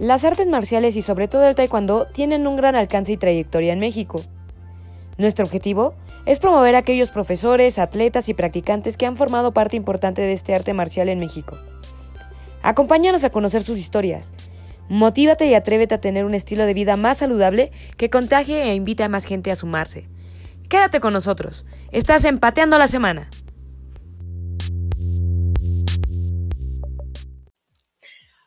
[0.00, 3.78] Las artes marciales y sobre todo el taekwondo tienen un gran alcance y trayectoria en
[3.78, 4.22] México.
[5.18, 5.94] Nuestro objetivo
[6.26, 10.52] es promover a aquellos profesores, atletas y practicantes que han formado parte importante de este
[10.52, 11.56] arte marcial en México.
[12.62, 14.32] Acompáñanos a conocer sus historias.
[14.88, 19.04] Motívate y atrévete a tener un estilo de vida más saludable que contagie e invite
[19.04, 20.08] a más gente a sumarse.
[20.68, 21.66] Quédate con nosotros.
[21.92, 23.28] Estás empateando la semana.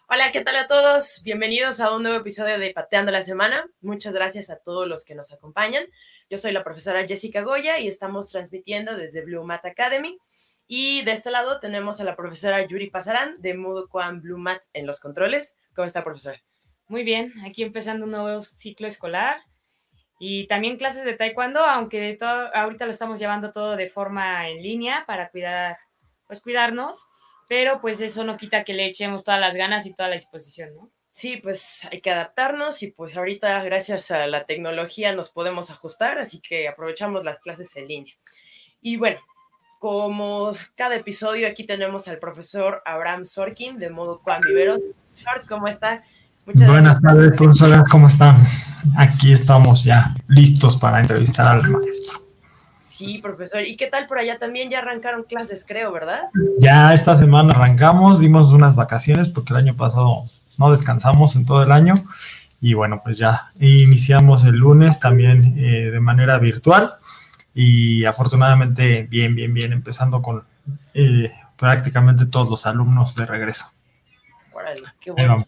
[0.10, 1.22] Hola, ¿qué tal a todos?
[1.26, 3.70] Bienvenidos a un nuevo episodio de Pateando la Semana.
[3.82, 5.84] Muchas gracias a todos los que nos acompañan.
[6.30, 10.18] Yo soy la profesora Jessica Goya y estamos transmitiendo desde Blue Mat Academy.
[10.66, 14.62] Y de este lado tenemos a la profesora Yuri Pasarán de Modo Quan Blue Mat
[14.72, 15.58] en los controles.
[15.76, 16.42] ¿Cómo está, profesora?
[16.88, 19.42] Muy bien, aquí empezando un nuevo ciclo escolar
[20.20, 24.64] y también clases de taekwondo, aunque todo, ahorita lo estamos llevando todo de forma en
[24.64, 25.78] línea para cuidar,
[26.28, 27.10] pues cuidarnos
[27.48, 30.76] pero pues eso no quita que le echemos todas las ganas y toda la disposición,
[30.76, 30.92] ¿no?
[31.12, 36.20] Sí, pues hay que adaptarnos y pues ahorita gracias a la tecnología nos podemos ajustar,
[36.20, 38.13] así que aprovechamos las clases en línea.
[38.82, 39.18] Y bueno,
[39.80, 44.77] como cada episodio aquí tenemos al profesor Abraham Sorkin de Modo Juan Vivero.
[45.10, 46.04] Sork, ¿cómo está?
[46.46, 48.38] Muchas Buenas tardes, profesora, ¿cómo están?
[48.98, 52.27] Aquí estamos ya listos para entrevistar al maestro.
[52.98, 53.62] Sí, profesor.
[53.62, 54.40] ¿Y qué tal por allá?
[54.40, 56.29] También ya arrancaron clases, creo, ¿verdad?
[56.57, 60.23] Ya esta semana arrancamos, dimos unas vacaciones porque el año pasado
[60.57, 61.93] no descansamos en todo el año.
[62.59, 66.95] Y bueno, pues ya iniciamos el lunes también eh, de manera virtual
[67.53, 70.44] y afortunadamente bien, bien, bien, empezando con
[70.95, 73.68] eh, prácticamente todos los alumnos de regreso.
[74.53, 75.45] Órale, qué bueno.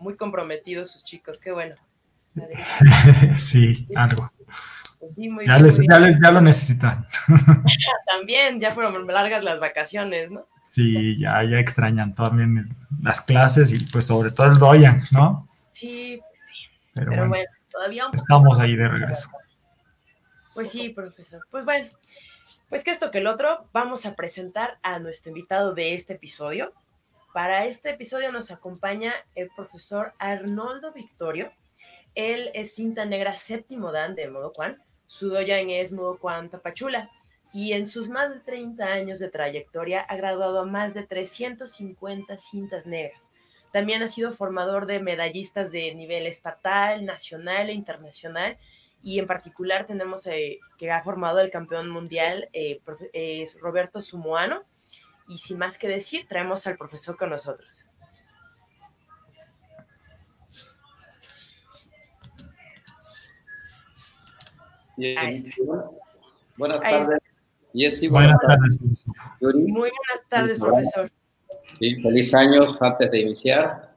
[0.00, 1.76] Muy comprometidos sus chicos, qué bueno.
[3.36, 4.32] sí, algo.
[5.00, 7.06] Pues ya, les, ya, lo necesitan.
[8.06, 10.46] También, ya fueron largas las vacaciones, ¿no?
[10.62, 15.48] Sí, ya, ya extrañan también las clases y pues sobre todo el Doyan, ¿no?
[15.70, 16.54] Sí, pues sí.
[16.94, 19.30] Pero, bueno, todavía estamos ahí de regreso.
[20.52, 21.46] Pues sí, profesor.
[21.50, 21.88] Pues bueno,
[22.68, 26.74] pues que esto que el otro, vamos a presentar a nuestro invitado de este episodio.
[27.32, 31.52] Para este episodio nos acompaña el profesor Arnoldo Victorio.
[32.14, 37.10] Él es cinta negra séptimo dan de Modo Juan su doyan es Juan Tapachula
[37.54, 42.36] y en sus más de 30 años de trayectoria ha graduado a más de 350
[42.38, 43.32] cintas negras.
[43.72, 48.58] También ha sido formador de medallistas de nivel estatal, nacional e internacional
[49.02, 52.80] y en particular tenemos eh, que ha formado el campeón mundial eh,
[53.60, 54.62] Roberto Sumoano.
[55.26, 57.86] Y sin más que decir, traemos al profesor con nosotros.
[66.58, 68.10] Buenas tardes.
[68.10, 69.06] buenas, tardes.
[69.40, 71.10] Muy buenas tardes, profesor.
[71.78, 73.94] Sí, feliz años antes de iniciar.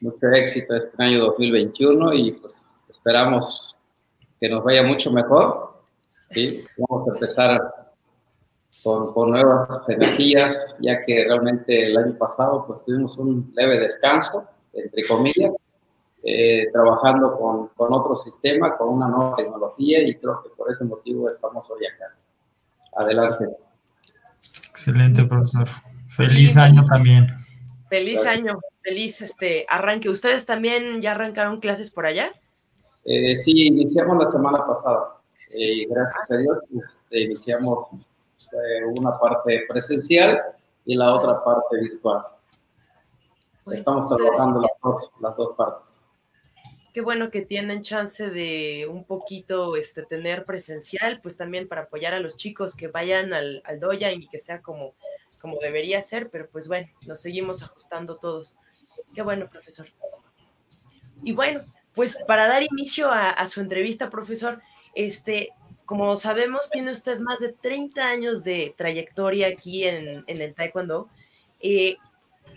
[0.00, 3.76] Mucho éxito este año 2021 y pues esperamos
[4.40, 5.82] que nos vaya mucho mejor.
[6.30, 6.64] ¿sí?
[6.78, 7.60] Vamos a empezar
[8.82, 14.46] con, con, nuevas energías, ya que realmente el año pasado pues tuvimos un leve descanso,
[14.72, 15.50] entre comillas,
[16.22, 20.84] eh, trabajando con, con, otro sistema, con una nueva tecnología y creo que por ese
[20.84, 22.14] motivo estamos hoy acá.
[22.94, 23.48] Adelante.
[24.68, 25.66] Excelente, profesor.
[26.08, 27.28] Feliz año también.
[27.88, 30.10] Feliz año, feliz este arranque.
[30.10, 32.30] ¿Ustedes también ya arrancaron clases por allá?
[33.04, 35.20] Eh, sí, iniciamos la semana pasada
[35.52, 37.88] eh, gracias a Dios este, iniciamos
[38.98, 40.38] una parte presencial
[40.84, 42.24] y la otra parte virtual.
[43.72, 45.99] Estamos trabajando las dos, las dos partes
[46.92, 52.14] qué bueno que tienen chance de un poquito este, tener presencial, pues también para apoyar
[52.14, 54.94] a los chicos que vayan al, al Doya y que sea como,
[55.38, 58.56] como debería ser, pero pues bueno, nos seguimos ajustando todos.
[59.14, 59.88] Qué bueno, profesor.
[61.22, 61.60] Y bueno,
[61.94, 64.62] pues para dar inicio a, su entrevista, profesor,
[64.94, 65.50] este,
[65.84, 71.08] como sabemos, tiene usted más de 30 años de trayectoria aquí en, en el Taekwondo.
[71.60, 71.96] Eh,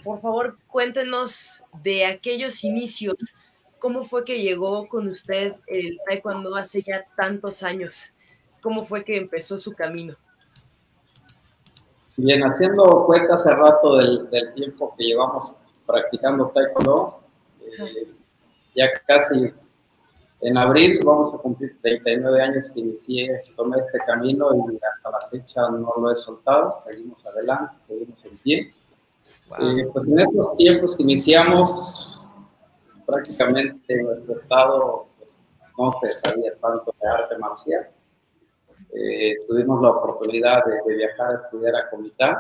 [0.03, 3.35] por favor, cuéntenos de aquellos inicios
[3.83, 8.13] ¿Cómo fue que llegó con usted el taekwondo hace ya tantos años?
[8.61, 10.15] ¿Cómo fue que empezó su camino?
[12.15, 15.53] Bien, haciendo cuenta hace rato del, tiempo que llevamos
[15.85, 17.23] practicando taekwondo,
[17.59, 18.07] eh,
[18.73, 19.53] ya casi
[20.39, 25.19] en abril vamos a cumplir 39 años que inicié, tomé este camino y hasta la
[25.29, 28.73] fecha no lo he soltado, seguimos adelante, seguimos en pie.
[29.59, 32.22] Eh, pues en estos tiempos que iniciamos,
[33.05, 35.43] prácticamente en nuestro estado pues,
[35.77, 37.89] no se sabía tanto de arte marcial.
[38.95, 42.37] Eh, tuvimos la oportunidad de, viajar a estudiar a Comitán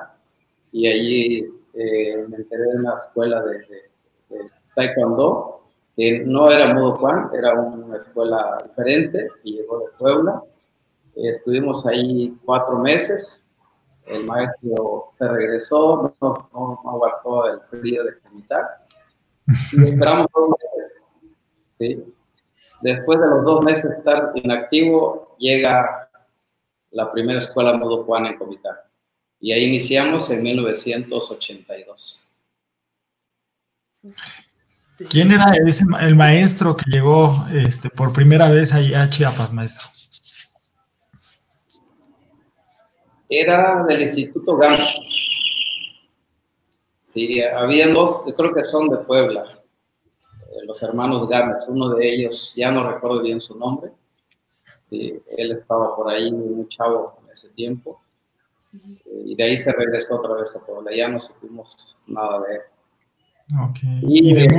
[0.71, 1.43] y allí
[1.73, 3.89] eh, me enteré de una escuela de,
[4.75, 5.61] Taekwondo
[5.95, 10.43] que no era Modo Juan, era una escuela diferente y llegó de Puebla.
[11.15, 13.51] Estuvimos ahí cuatro meses.
[14.07, 18.85] El maestro se regresó, no, no, aguantó el frío de comitar.
[19.47, 20.93] Y esperamos dos meses.
[21.69, 22.03] ¿sí?
[22.81, 26.09] Después de los dos meses de estar inactivo, llega
[26.91, 28.75] la primera escuela Modo Juan en Comitán.
[29.39, 32.33] Y ahí iniciamos en 1982.
[35.09, 39.87] ¿Quién era ese, el maestro que llegó este, por primera vez ahí a Chiapas, maestro?
[43.29, 44.95] Era del Instituto Gámez.
[47.13, 49.61] Sí, había dos, creo que son de Puebla,
[50.49, 51.65] eh, los hermanos Gámez.
[51.67, 53.91] Uno de ellos, ya no recuerdo bien su nombre.
[54.79, 58.01] Sí, él estaba por ahí, muy chavo en ese tiempo.
[58.73, 60.89] Eh, y de ahí se regresó otra vez a Puebla.
[60.91, 62.61] Ya no supimos nada de él.
[64.01, 64.49] Y, de,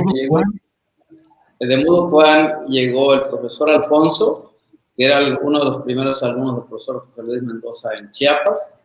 [1.83, 4.53] Mudo Juan llegó el profesor Alfonso,
[4.95, 8.77] que era uno de los primeros alumnos del profesor José Luis Mendoza en Chiapas,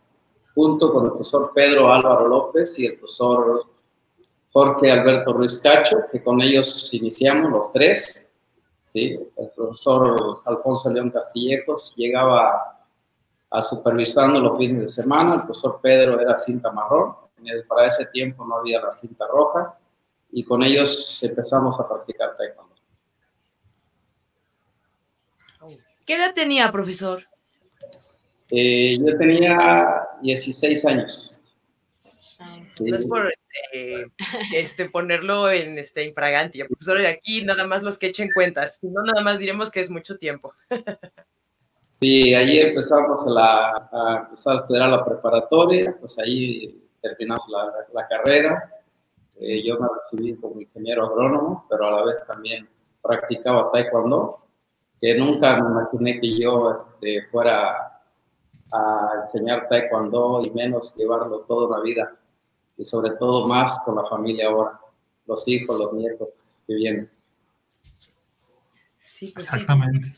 [0.61, 3.65] junto con el profesor Pedro Álvaro López y el profesor
[4.53, 8.29] Jorge Alberto Ruiz Cacho, que con ellos iniciamos los tres.
[8.83, 9.19] ¿sí?
[9.39, 12.79] El profesor Alfonso León Castillejos llegaba
[13.49, 17.17] a supervisando los fines de semana, el profesor Pedro era cinta marrón,
[17.67, 19.79] para ese tiempo no había la cinta roja,
[20.31, 22.75] y con ellos empezamos a practicar taekwondo.
[26.05, 27.31] ¿Qué edad tenía, profesor?
[28.51, 31.41] Eh, yo tenía 16 años.
[32.81, 33.31] No es por
[33.73, 34.11] este,
[34.55, 38.87] este, ponerlo en este infragante, profesor de aquí, nada más los que echen cuentas, si
[38.87, 40.53] no, nada más diremos que es mucho tiempo.
[41.91, 48.09] sí, ahí empezamos la, a empezar a estudiar la preparatoria, pues ahí terminamos la, la
[48.09, 48.81] carrera
[49.41, 52.69] eh, yo me recibí como ingeniero agrónomo, pero a la vez también
[53.01, 54.45] practicaba taekwondo,
[55.01, 57.90] que nunca me imaginé que yo este, fuera
[58.73, 62.17] a enseñar taekwondo y menos llevarlo toda una vida,
[62.77, 64.81] y sobre todo más con la familia ahora,
[65.27, 66.29] los hijos, los nietos
[66.67, 67.11] que vienen.
[68.99, 70.13] Sí, pues Exactamente.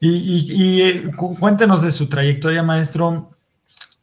[0.00, 3.30] Y, y, y, eh, cuéntenos de su trayectoria, maestro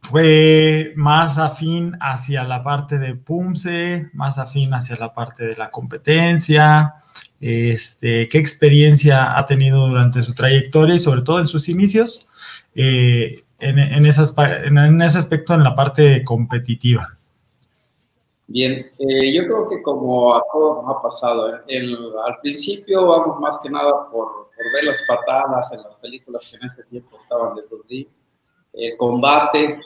[0.01, 5.71] fue más afín hacia la parte de PUMSE, más afín hacia la parte de la
[5.71, 6.95] competencia.
[7.39, 12.27] Este, ¿Qué experiencia ha tenido durante su trayectoria y sobre todo en sus inicios
[12.75, 17.18] eh, en, en, esas, en, ese aspecto en la parte competitiva?
[18.48, 23.39] Bien, eh, yo creo que como a todos nos ha pasado, el, al principio vamos
[23.39, 27.18] más que nada por, por, ver las patadas en las películas que en ese tiempo
[27.18, 28.07] estaban de Bruce
[28.74, 29.80] el combate,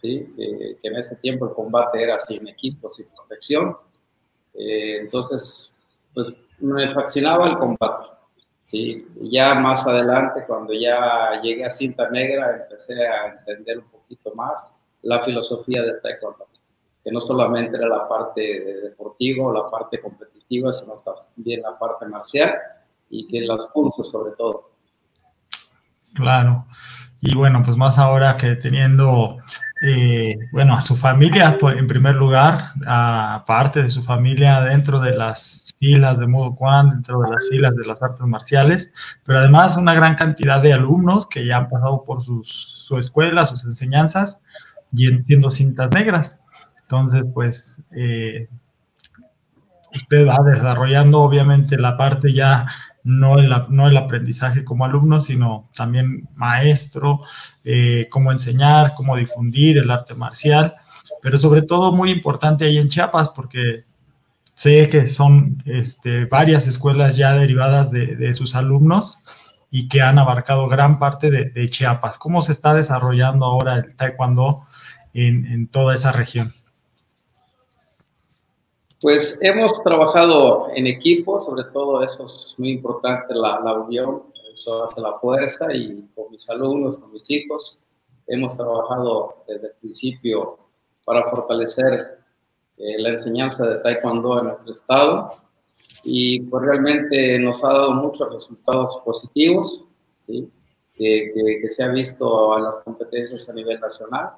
[0.00, 3.76] que en ese tiempo el combate era sin equipo, sin protección.
[4.54, 5.80] Eh, entonces,
[6.12, 8.08] pues me fascinaba el combate.
[8.64, 9.06] ¿Sí?
[9.20, 14.72] ya más adelante, cuando ya llegué a cinta negra, empecé a entender un poquito más
[15.02, 16.48] la filosofía del taekwondo,
[17.04, 22.06] que no solamente era la parte de deportivo, la parte competitiva, sino también la parte
[22.06, 22.54] marcial
[23.10, 24.70] y que las pulsos sobre todo.
[26.14, 26.64] Claro.
[27.20, 29.36] Y bueno, pues más ahora que teniendo
[29.86, 34.98] eh, bueno, a su familia, pues, en primer lugar, a parte de su familia dentro
[34.98, 38.90] de las filas de Mudo Kwan, dentro de las filas de las artes marciales,
[39.24, 43.44] pero además una gran cantidad de alumnos que ya han pasado por sus, su escuela,
[43.44, 44.40] sus enseñanzas,
[44.90, 46.40] y siendo cintas negras.
[46.80, 48.48] Entonces, pues, eh,
[49.94, 52.66] usted va desarrollando obviamente la parte ya
[53.04, 57.20] no el, no el aprendizaje como alumno, sino también maestro,
[57.62, 60.74] eh, cómo enseñar, cómo difundir el arte marcial,
[61.22, 63.84] pero sobre todo muy importante ahí en Chiapas, porque
[64.54, 69.24] sé que son este, varias escuelas ya derivadas de, sus alumnos
[69.70, 72.16] y que han abarcado gran parte de, Chiapas.
[72.16, 74.62] ¿Cómo se está desarrollando ahora el taekwondo
[75.12, 76.54] en, en toda esa región?
[79.04, 84.98] Pues hemos trabajado en equipo, sobre todo eso es muy importante, la, unión, eso hace
[85.02, 87.82] la fuerza y con mis alumnos, con mis hijos,
[88.26, 90.58] hemos trabajado desde el principio
[91.04, 92.18] para fortalecer
[92.78, 95.32] eh, la enseñanza de Taekwondo en nuestro estado
[96.02, 99.86] y pues realmente nos ha dado muchos resultados positivos,
[100.20, 100.50] ¿sí?
[100.94, 104.30] que, se ha visto en las competencias a nivel nacional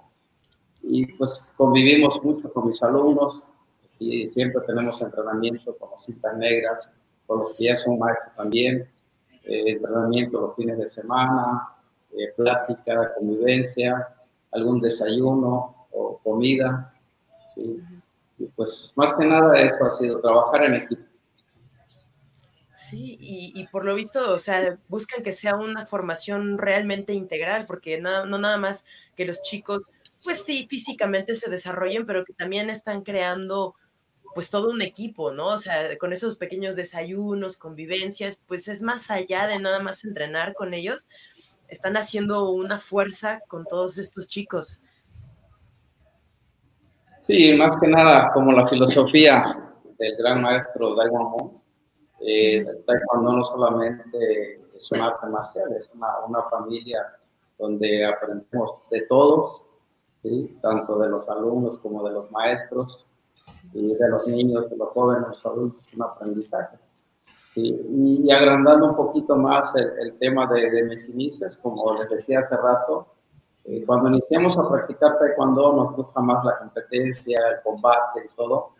[0.82, 3.49] y pues convivimos mucho con mis alumnos,
[3.96, 4.26] ¿sí?
[4.26, 6.90] Siempre tenemos entrenamiento con los cintas negras,
[7.26, 8.88] con los que ya son maestros también,
[9.44, 11.68] eh, entrenamiento los fines de semana,
[12.12, 14.08] eh, plática, convivencia,
[14.52, 16.92] algún desayuno o comida.
[17.54, 17.80] ¿sí?
[18.38, 21.02] Y pues más que nada eso ha sido trabajar en equipo.
[22.74, 28.00] Sí, y, por lo visto, o sea, buscan que sea una formación realmente integral, porque
[28.00, 28.84] no, no nada más
[29.16, 33.74] que los chicos, pues sí, físicamente se desarrollen, pero que también están creando
[34.37, 35.47] pues todo un equipo, ¿no?
[35.47, 40.52] O sea, con esos pequeños desayunos, convivencias, pues es más allá de nada más entrenar
[40.52, 41.09] con ellos,
[41.69, 44.83] están haciendo una fuerza con todos estos chicos.
[47.16, 51.52] Sí, más que nada, como la filosofía del gran maestro Daiwan
[52.21, 57.00] eh, Taekwondo no solamente es un arte marcial, es una, una familia
[57.59, 59.62] donde aprendemos de todos,
[60.21, 60.59] ¿sí?
[60.61, 63.07] tanto de los alumnos como de los maestros,
[63.72, 66.78] y de los niños, de los jóvenes, los adultos, un aprendizaje.
[67.52, 68.22] ¿sí?
[68.24, 72.56] Y, agrandando un poquito más el, tema de, de, mis inicios, como les decía hace
[72.56, 73.08] rato,
[73.64, 78.76] eh, cuando iniciamos a practicar taekwondo nos gusta más la competencia, el combate y todo,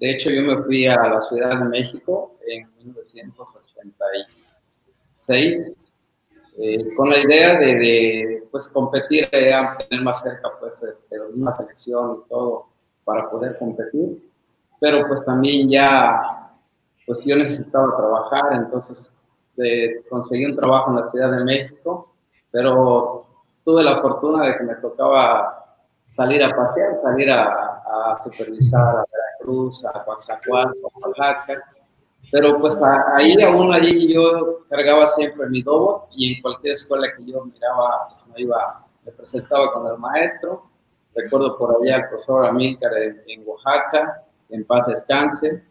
[0.00, 5.76] de hecho, yo me fui a la Ciudad de México en 1986
[6.56, 9.52] eh, con la idea de, pues, competir, eh,
[9.90, 12.68] tener más cerca pues, este, una selección y todo
[13.04, 14.30] para poder competir.
[14.80, 16.52] Pero pues también ya,
[17.06, 19.14] pues yo necesitaba trabajar, entonces
[19.58, 22.12] eh, conseguí un trabajo en la Ciudad de México,
[22.50, 23.26] pero
[23.64, 25.76] tuve la fortuna de que me tocaba
[26.10, 29.04] salir a pasear, salir a, a supervisar a
[29.40, 31.64] Cruz, a Coatzacoalcos, a Oaxaca.
[32.32, 32.76] Pero pues
[33.16, 38.08] ahí aún allí yo cargaba siempre mi dobo y en cualquier escuela que yo miraba,
[38.08, 40.69] pues me iba, me presentaba con el maestro.
[41.14, 42.92] Recuerdo por allá al profesor Amílcar
[43.26, 45.64] en, Oaxaca, en paz descanse,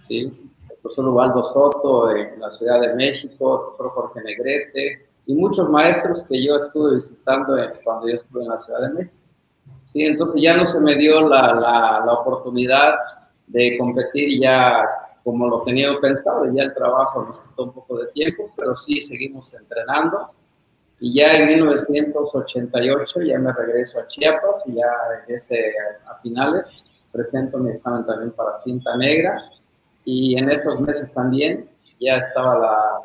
[0.00, 0.50] ¿sí?
[0.68, 5.68] el profesor Ubaldo Soto en la Ciudad de México, el profesor Jorge Negrete y muchos
[5.70, 9.22] maestros que yo estuve visitando cuando yo estuve en la Ciudad de México.
[9.84, 11.54] Sí, entonces ya no se me dio la,
[12.04, 12.94] la, oportunidad
[13.46, 14.84] de competir ya
[15.22, 19.00] como lo tenía pensado, ya el trabajo nos quitó un poco de tiempo, pero sí
[19.00, 20.30] seguimos entrenando.
[21.00, 24.86] Y ya en 1988 ya me regreso a Chiapas y ya
[25.28, 25.74] ese,
[26.08, 26.82] a finales
[27.12, 29.50] presento mi examen también para cinta negra.
[30.04, 31.68] Y en esos meses también
[32.00, 33.00] ya estaba la,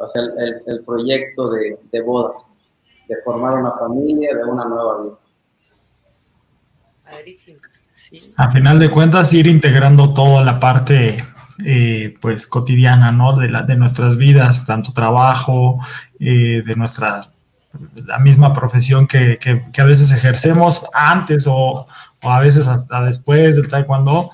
[0.00, 2.34] o sea, el, el proyecto de, de boda,
[3.08, 5.16] de formar una familia, de una nueva vida.
[8.36, 11.24] A final de cuentas, ir integrando toda la parte
[11.64, 13.38] eh, pues cotidiana, ¿no?
[13.38, 15.78] De, la, de nuestras vidas, tanto trabajo,
[16.20, 17.32] eh, de nuestra,
[18.04, 19.38] la misma profesión que,
[19.76, 21.86] a veces ejercemos antes o,
[22.22, 24.30] a veces hasta después del taekwondo,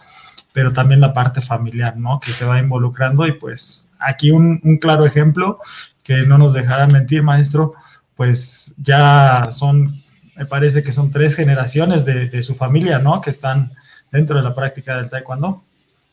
[0.53, 2.21] pero también la parte familiar, ¿no?
[2.21, 5.59] Que se va involucrando y pues aquí un, un claro ejemplo
[6.03, 7.75] que no nos dejará mentir, maestro,
[8.17, 10.03] pues ya son
[10.37, 13.21] me parece que son tres generaciones de, su familia, ¿no?
[13.21, 13.71] Que están
[14.11, 15.63] dentro de la práctica del taekwondo.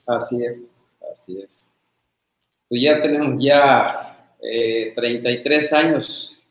[0.06, 0.70] Así es,
[1.12, 1.74] así es.
[2.68, 4.34] Pues ya tenemos ya
[4.96, 6.44] 33 eh, años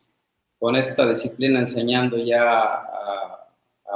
[0.58, 3.44] con esta disciplina enseñando ya a,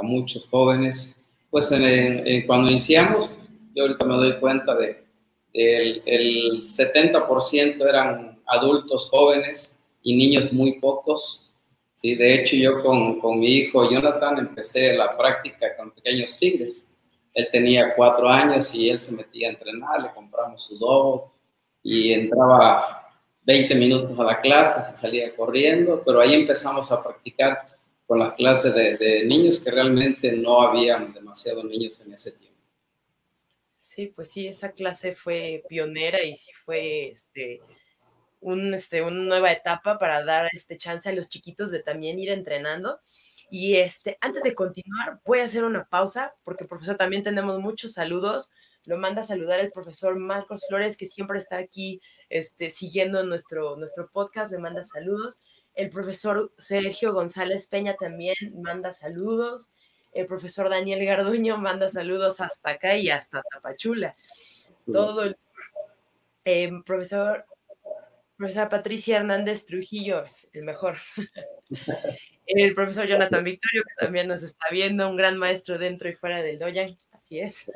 [0.01, 1.15] muchos jóvenes.
[1.49, 1.69] Pues
[2.47, 3.29] cuando iniciamos,
[3.73, 5.03] yo ahorita me doy cuenta de
[5.53, 11.43] el, el 70% eran adultos jóvenes y niños muy pocos
[12.03, 16.91] Sí, de hecho yo con, con, mi hijo Jonathan empecé la práctica con pequeños tigres.
[17.33, 21.33] Él tenía cuatro años y él se metía a entrenar, le compramos su dobo
[21.81, 23.11] y entraba
[23.43, 27.65] 20 minutos a la clase, se salía corriendo, pero ahí empezamos a practicar
[28.05, 32.53] con las clases de, de niños que realmente no habían demasiados niños en ese tiempo.
[33.93, 37.61] Sí, pues sí, esa clase fue pionera y sí fue este,
[38.39, 42.29] un, este, una nueva etapa para dar este chance a los chiquitos de también ir
[42.29, 42.99] entrenando.
[43.49, 47.93] Y este, antes de continuar, voy a hacer una pausa porque, profesor, también tenemos muchos
[47.93, 48.51] saludos.
[48.85, 53.75] Lo manda a saludar el profesor Marcos Flores, que siempre está aquí este, siguiendo nuestro,
[53.77, 55.39] nuestro podcast, le manda saludos.
[55.75, 59.71] El profesor Sergio González Peña también manda saludos.
[60.11, 64.15] El profesor Daniel Garduño manda saludos hasta acá y hasta Tapachula.
[64.91, 65.35] Todo el
[66.45, 67.45] eh, profesor
[68.37, 70.97] profesora Patricia Hernández Trujillo es el mejor.
[72.47, 76.41] el profesor Jonathan Victorio, que también nos está viendo, un gran maestro dentro y fuera
[76.41, 77.71] del Doyan, así es.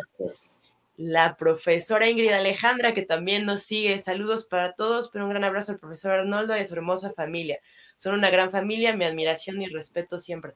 [0.98, 4.00] La profesora Ingrid Alejandra, que también nos sigue.
[4.00, 7.60] Saludos para todos, pero un gran abrazo al profesor Arnoldo y a su hermosa familia.
[7.98, 10.54] Son una gran familia, mi admiración y respeto siempre.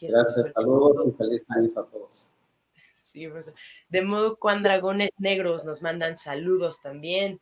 [0.00, 2.32] Gracias, saludos y feliz años a todos.
[2.94, 3.28] Sí,
[3.88, 7.40] de modo cuan dragones negros nos mandan saludos también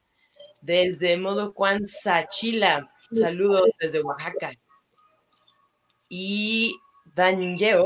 [0.61, 2.93] desde Modo Juan Sachila.
[3.13, 4.53] Saludos desde Oaxaca.
[6.13, 6.75] Y
[7.15, 7.85] Daniel,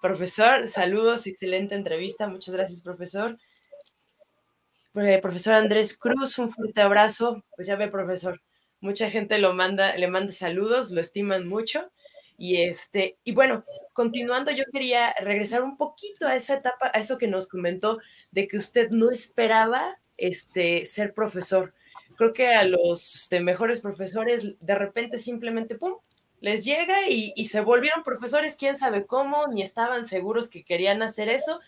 [0.00, 2.28] profesor, saludos, excelente entrevista.
[2.28, 3.38] Muchas gracias, profesor.
[4.94, 7.44] eh, profesor Andrés Cruz, un fuerte abrazo.
[7.54, 8.40] Pues ya ve, profesor,
[8.80, 11.92] mucha gente lo manda, le manda saludos, lo estiman mucho.
[12.38, 17.18] Y este, y bueno, continuando, yo quería regresar un poquito a esa etapa, a eso
[17.18, 17.98] que nos comentó
[18.30, 21.74] de que usted no esperaba este, ser profesor.
[22.16, 25.96] Creo que a los este, mejores profesores de repente simplemente, ¡pum!,
[26.40, 31.28] les llega y, se volvieron profesores, quién sabe cómo, ni estaban seguros que querían hacer
[31.28, 31.60] eso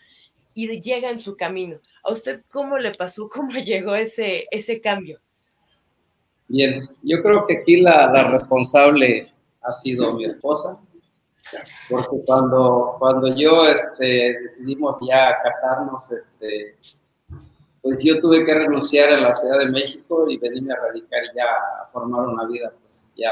[0.53, 1.79] y llega en su camino.
[2.03, 3.27] ¿A usted cómo le pasó?
[3.33, 5.19] ¿Cómo llegó ese, ese cambio?
[6.47, 10.77] Bien, yo creo que aquí la, la responsable ha sido mi esposa,
[11.89, 16.75] porque cuando, cuando yo este, decidimos ya casarnos, este,
[17.81, 21.45] pues yo tuve que renunciar a la Ciudad de México y venirme a radicar ya
[21.81, 23.31] a formar una vida pues ya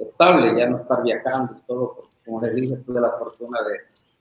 [0.00, 3.78] estable, ya no estar viajando y todo, porque como les dije, tuve la fortuna de,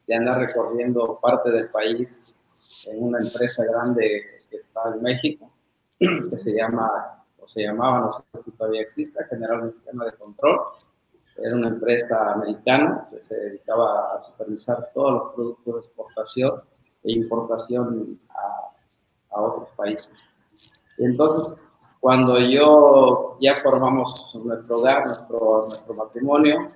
[0.08, 2.38] de andar recorriendo parte del país
[2.86, 5.52] en una empresa grande que está en México,
[6.00, 10.60] que se llama, o se llamaba, no sé si todavía existe, General Mexicano de Control,
[11.38, 16.62] era una empresa americana que se dedicaba a supervisar todos los productos de exportación
[17.04, 20.30] e importación a, a otros países.
[20.98, 21.69] Y entonces,
[22.00, 26.70] cuando yo ya formamos nuestro hogar, nuestro, nuestro matrimonio,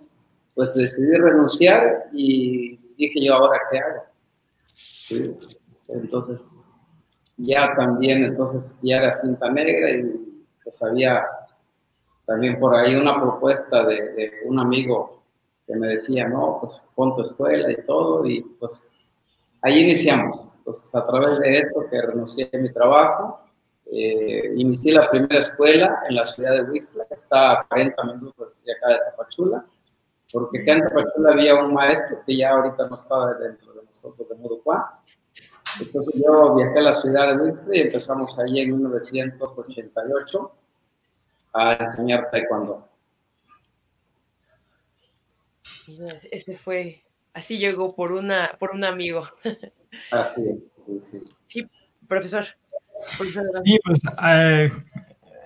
[0.54, 4.04] pues decidí renunciar y dije yo, ¿ahora qué hago?
[4.74, 5.36] ¿Sí?
[5.88, 6.70] Entonces,
[7.38, 11.26] ya también, entonces ya era cinta negra y pues había
[12.26, 15.24] también por ahí una propuesta de, un amigo
[15.68, 18.94] que me decía, no, pues pon tu escuela y todo, y pues
[19.62, 20.50] ahí iniciamos.
[20.58, 23.40] Entonces, a través de esto, que renuncié a mi trabajo,
[23.96, 28.54] eh, inicié la primera escuela en la ciudad de Huixla, que está a 40 minutos
[28.66, 29.66] de acá de Tapachula,
[30.32, 34.28] porque acá en Tapachula había un maestro que ya ahorita no estaba dentro de nosotros
[34.28, 35.00] de Muducuá.
[35.80, 40.52] Entonces yo viajé a la ciudad de Huixla y empezamos ahí en 1988
[41.54, 42.90] a enseñar taekwondo.
[46.32, 49.28] Este fue, así llegó por una, por un amigo.
[50.10, 50.42] Así
[50.88, 51.24] sí, sí.
[51.46, 51.70] Sí,
[52.08, 52.46] profesor.
[53.66, 54.72] Sí, pues eh,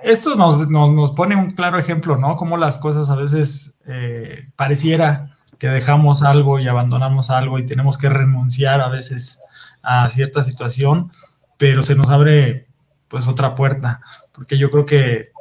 [0.04, 2.36] esto nos, nos, nos, pone un claro ejemplo, ¿no?
[2.36, 7.98] Cómo las cosas a veces eh, pareciera que dejamos algo y abandonamos algo y tenemos
[7.98, 9.42] que renunciar a veces
[9.82, 11.12] a cierta situación,
[11.58, 12.68] pero se nos abre
[13.08, 14.02] pues otra puerta,
[14.34, 15.32] porque yo creo que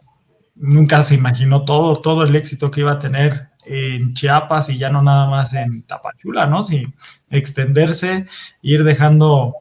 [0.54, 4.90] nunca se imaginó todo, todo el éxito que iba a tener en Chiapas y ya
[4.90, 6.62] no nada más en Tapachula, ¿no?
[6.62, 6.86] Sí,
[7.30, 8.26] extenderse,
[8.62, 9.56] ir dejando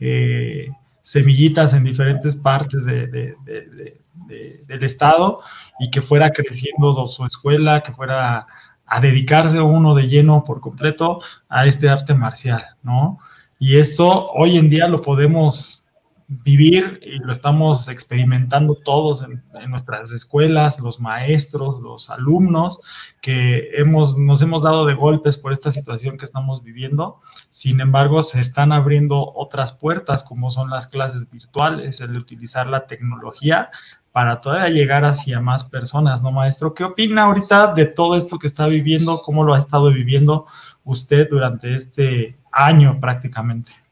[0.00, 0.70] eh,
[1.04, 5.40] semillitas en diferentes partes de, de, de, del estado
[5.78, 8.46] y que fuera creciendo su escuela, que fuera
[8.86, 13.18] a dedicarse uno de lleno por completo a este arte marcial, ¿no?
[13.58, 15.83] Y esto hoy en día lo podemos
[16.26, 22.80] vivir y lo estamos experimentando todos en, nuestras escuelas, los maestros, los alumnos,
[23.20, 27.20] que hemos, nos hemos dado de golpes por esta situación que estamos viviendo.
[27.50, 32.86] Sin embargo, se están abriendo otras puertas, como son las clases virtuales, el utilizar la
[32.86, 33.70] tecnología
[34.12, 36.72] para todavía llegar hacia más personas, ¿no, maestro?
[36.72, 39.20] ¿Qué opina ahorita de todo esto que está viviendo?
[39.22, 40.46] ¿Cómo lo ha estado viviendo
[40.84, 43.83] usted durante este año prácticamente?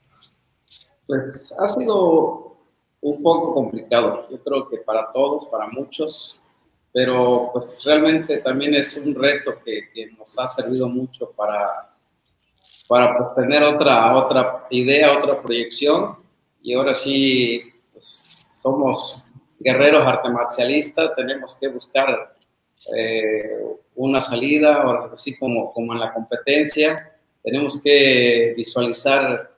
[1.13, 2.57] Pues ha sido
[3.03, 6.43] un poco complicado, yo creo que para todos, para muchos,
[6.91, 11.91] pero pues realmente también es un reto que, que nos ha servido mucho para,
[12.89, 16.17] para pues, tener otra, otra idea, otra proyección.
[16.63, 19.23] Y ahora sí pues, somos
[19.61, 22.33] guerreros arte marcialistas, tenemos que buscar
[22.97, 29.52] eh, una salida, así como, como en la competencia, tenemos que visualizar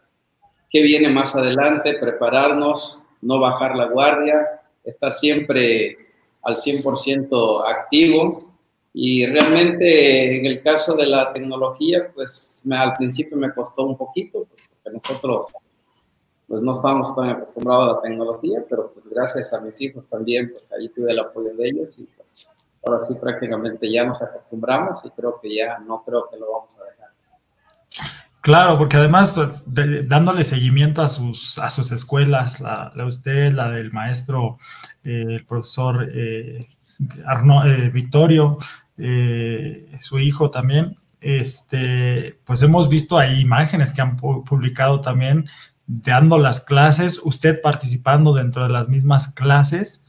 [0.75, 5.97] qué viene más adelante, prepararnos, no bajar la guardia, estar siempre
[6.43, 8.57] al 100% activo.
[8.93, 13.97] Y realmente en el caso de la tecnología, pues me, al principio me costó un
[13.97, 15.53] poquito, pues, porque nosotros
[16.49, 20.51] pues no estábamos tan acostumbrados a la tecnología, pero pues gracias a mis hijos también,
[20.51, 22.49] pues ahí tuve el apoyo de ellos y pues
[22.85, 26.77] ahora sí prácticamente ya nos acostumbramos y creo que ya no creo que lo vamos
[26.81, 27.04] a dejar.
[28.45, 29.65] Claro, porque además, pues,
[30.07, 34.59] dándole seguimiento a sus, a sus escuelas, la, de usted, la del maestro,
[35.03, 36.69] eh, el profesor eh,
[37.01, 38.59] eh, Victorio,
[38.99, 45.49] eh, su hijo también, este, pues hemos visto ahí imágenes que han publicado también
[45.87, 50.07] dando las clases, usted participando dentro de las mismas clases,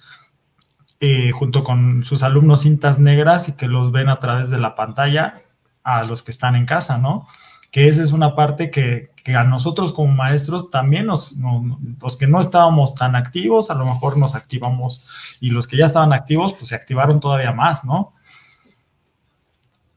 [1.33, 5.41] junto con sus alumnos cintas negras y que los ven a través de la pantalla
[5.83, 7.27] a los que están en casa, ¿no?
[7.75, 11.35] Que esa es una parte que, a nosotros como maestros también nos,
[12.01, 15.85] los que no estábamos tan activos, a lo mejor nos activamos y los que ya
[15.85, 18.13] estaban activos, pues se activaron todavía más, ¿no?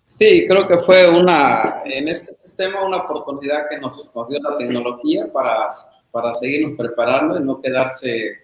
[0.02, 5.32] Sí, creo que fue una, en este sistema, una oportunidad que nos, dio la tecnología
[5.32, 5.68] para,
[6.10, 8.38] para seguirnos preparando y no quedarse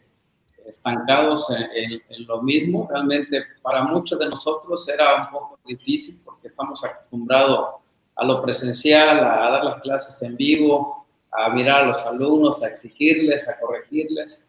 [0.64, 2.86] estancados en, lo mismo.
[2.88, 7.83] Realmente para muchos de nosotros era un poco difícil porque estamos acostumbrados
[8.16, 12.68] a lo presencial, a dar las clases en vivo, a mirar a los alumnos, a
[12.68, 14.48] exigirles, a corregirles,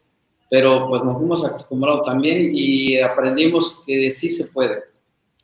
[0.49, 4.84] pero pues nos fuimos acostumbrados también y aprendimos que sí se puede,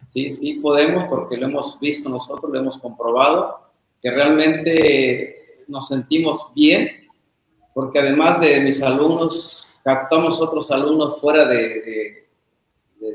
[0.05, 6.51] sí, sí podemos porque lo hemos visto nosotros, lo hemos comprobado, que realmente nos sentimos
[6.55, 7.09] bien,
[7.73, 12.27] porque además de mis alumnos, captamos otros alumnos fuera de,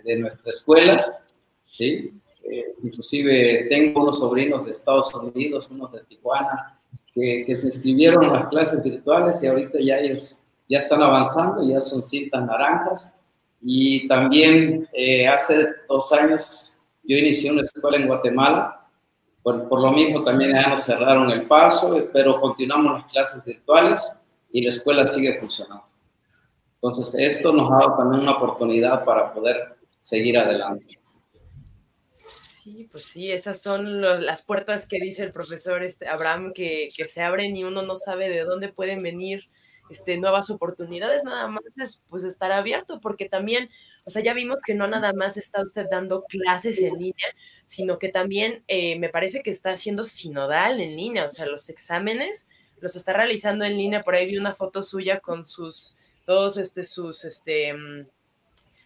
[0.04, 1.18] de nuestra escuela,
[1.64, 2.12] ¿sí?
[2.50, 6.78] Eh, inclusive tengo unos sobrinos de Estados Unidos, unos de Tijuana,
[7.12, 11.80] que, se inscribieron en las clases virtuales y ahorita ya ellos ya están avanzando, ya
[11.80, 13.20] son cintas naranjas.
[13.62, 18.86] Y también eh, hace dos años yo inicié una escuela en Guatemala,
[19.42, 24.10] por, por, lo mismo también ya nos cerraron el paso, pero continuamos las clases virtuales
[24.50, 25.84] y la escuela sigue funcionando.
[26.74, 30.98] Entonces, esto nos ha dado también una oportunidad para poder seguir adelante.
[32.66, 37.22] Sí, pues sí, esas son las puertas que dice el profesor este, Abraham que, se
[37.22, 39.48] abren y uno no sabe de dónde pueden venir
[39.88, 43.70] este, nuevas oportunidades, nada más es pues estar abierto, porque también,
[44.04, 47.28] o sea, ya vimos que no nada más está usted dando clases en línea,
[47.64, 51.68] sino que también eh, me parece que está haciendo sinodal en línea, o sea, los
[51.68, 52.48] exámenes
[52.80, 56.82] los está realizando en línea, por ahí vi una foto suya con sus, todos este,
[56.82, 58.08] sus, este, mm,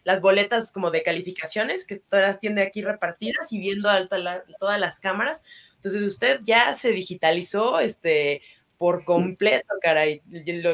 [0.03, 4.79] las boletas como de calificaciones que todas las tiene aquí repartidas y viendo alta todas
[4.79, 5.43] las cámaras.
[5.75, 8.41] Entonces usted ya se digitalizó este,
[8.77, 10.21] por completo, caray.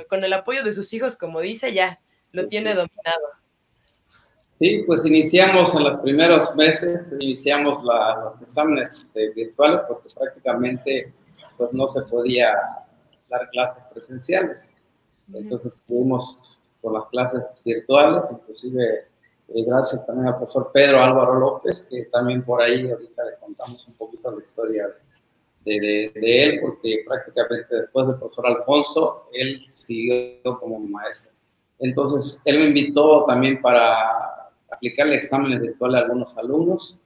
[0.09, 1.99] Con el apoyo de sus hijos, como dice, ya
[2.31, 3.37] lo tiene dominado.
[4.59, 11.13] Sí, pues iniciamos en los primeros meses, iniciamos los exámenes virtuales porque prácticamente
[11.57, 12.53] pues no se podía
[13.29, 14.71] dar clases presenciales.
[15.33, 19.07] Entonces estuvimos con las clases virtuales, inclusive
[19.49, 23.87] eh, gracias también al profesor Pedro Álvaro López, que también por ahí ahorita le contamos
[23.87, 24.87] un poquito la historia
[25.63, 31.31] de, de, él, porque prácticamente después del profesor Alfonso, él siguió como maestro.
[31.79, 37.01] Entonces, él me invitó también para aplicarle exámenes virtuales a algunos alumnos.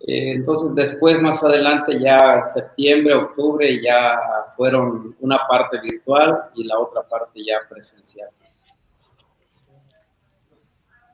[0.00, 4.18] Eh, entonces, después, más adelante, ya en septiembre, octubre, ya
[4.56, 8.28] fueron una parte virtual y la otra parte ya presencial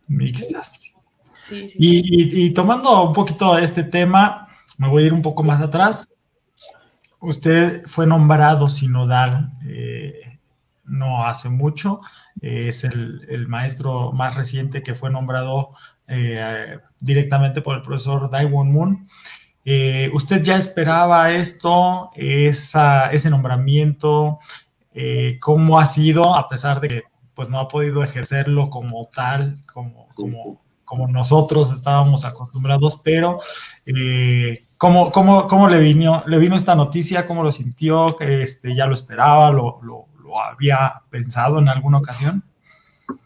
[0.07, 0.93] mixtas.
[1.51, 6.15] Y, tomando un poquito este tema, me voy a ir un poco más atrás.
[7.21, 10.21] Usted fue nombrado sinodal eh,
[10.85, 12.01] no hace mucho.
[12.41, 15.71] es el, maestro más reciente que fue nombrado
[16.09, 19.09] eh, directamente por el profesor Daiwon Moon.
[19.65, 24.39] Eh, ¿Usted ya esperaba esto, ese nombramiento?
[25.41, 27.03] ¿Cómo ha sido, a pesar de que
[27.35, 33.41] pues no ha podido ejercerlo como tal, como, como, como nosotros estábamos acostumbrados, pero
[33.87, 37.27] eh, ¿cómo, cómo, cómo le, vino, le vino esta noticia?
[37.27, 38.19] ¿Cómo lo sintió?
[38.21, 39.51] Este, ¿Ya lo esperaba?
[39.51, 42.43] ¿Lo, lo, lo había pensado en alguna ocasión?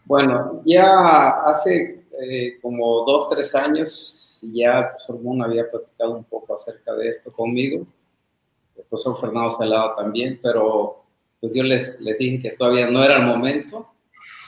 [0.05, 4.91] Bueno, ya hace eh, como dos, tres años, ya
[5.21, 7.85] Moon había platicado un poco acerca de esto conmigo,
[8.75, 11.03] el profesor Fernando Salado también, pero
[11.39, 13.87] pues yo les, les dije que todavía no era el momento,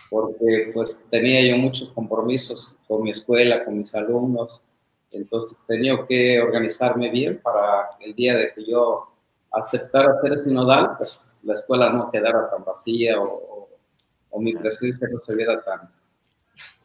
[0.10, 4.64] porque pues tenía yo muchos compromisos con mi escuela, con mis alumnos,
[5.12, 9.12] entonces tenía que organizarme bien para el día de que yo
[9.52, 13.68] aceptara ser sinodal, pues la escuela no quedara tan vacía o,
[14.42, 15.92] mi presencia no se viera tan,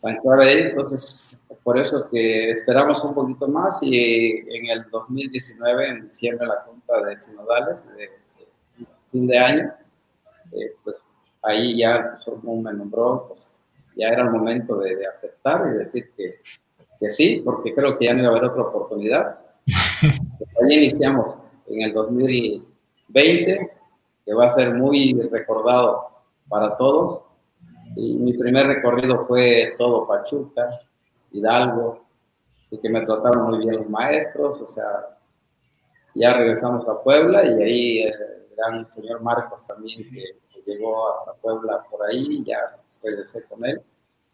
[0.01, 5.87] tan clara ahí, entonces por eso que esperamos un poquito más y en el 2019,
[5.87, 8.11] en diciembre, la Junta de Sinodales de,
[9.13, 9.73] fin de año,
[10.53, 11.01] eh, pues
[11.45, 13.65] ahí ya el profesor me nombró, pues
[13.97, 16.41] ya era el momento de, aceptar y decir que,
[16.99, 19.39] que, sí, porque creo que ya no iba a haber otra oportunidad.
[20.63, 23.71] ahí iniciamos en el 2020,
[24.25, 26.09] que va a ser muy recordado
[26.49, 27.25] para todos.
[27.97, 30.69] mi primer recorrido fue todo Pachuca,
[31.33, 32.05] Hidalgo,
[32.63, 35.19] así que me trataron muy bien los maestros, o sea,
[36.15, 41.85] ya regresamos a Puebla y ahí el gran señor Marcos también que llegó hasta Puebla
[41.91, 43.81] por ahí, ya regresé con él.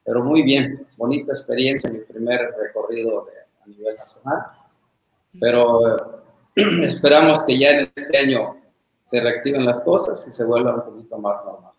[0.05, 3.29] Pero muy bien, bonita experiencia, mi primer recorrido
[3.63, 4.47] a nivel nacional.
[5.39, 6.25] Pero
[6.83, 8.57] esperamos que ya en este año
[9.03, 11.73] se reactiven las cosas y se vuelva un poquito más normal.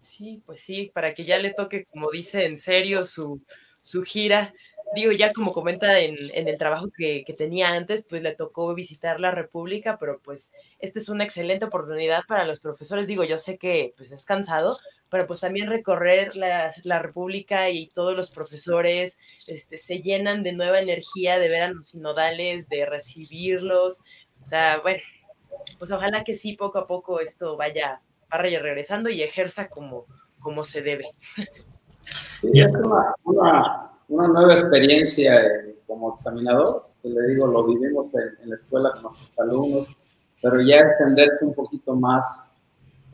[0.00, 3.40] Sí, pues sí, para que ya le toque, como dice, en serio su,
[3.80, 4.52] su gira.
[4.94, 9.20] Digo, ya como comenta en, el trabajo que, que, tenía antes, pues le tocó visitar
[9.20, 13.06] la República, pero pues esta es una excelente oportunidad para los profesores.
[13.06, 14.76] Digo, yo sé que pues es cansado,
[15.08, 20.52] pero pues también recorrer la, la República y todos los profesores este, se llenan de
[20.52, 24.00] nueva energía de ver a los sinodales, de recibirlos.
[24.42, 25.02] O sea, bueno,
[25.78, 28.00] pues ojalá que sí, poco a poco esto vaya,
[28.30, 30.06] vaya regresando y ejerza como,
[30.40, 31.10] como se debe.
[32.40, 38.48] Sí, una, una, una, nueva experiencia eh, como examinador, que le digo, lo vivimos en,
[38.48, 39.88] la escuela con nuestros alumnos,
[40.40, 42.54] pero ya extenderse un poquito más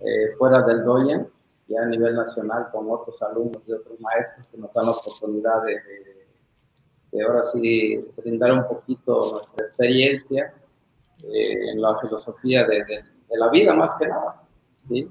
[0.01, 1.29] eh, fuera del Doyen,
[1.69, 5.63] ya a nivel nacional con otros alumnos y otros maestros que nos dan la oportunidad
[5.65, 10.53] de ahora sí brindar un poquito nuestra experiencia
[11.25, 13.03] eh, en la filosofía de, de,
[13.37, 14.43] la vida más que nada,
[14.79, 15.11] ¿sí?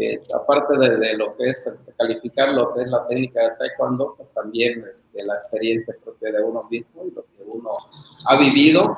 [0.00, 4.14] Eh, aparte de, de, lo que es calificar lo que es la técnica de taekwondo,
[4.16, 7.70] pues también este, la experiencia propia de uno mismo y lo que uno
[8.24, 8.96] ha vivido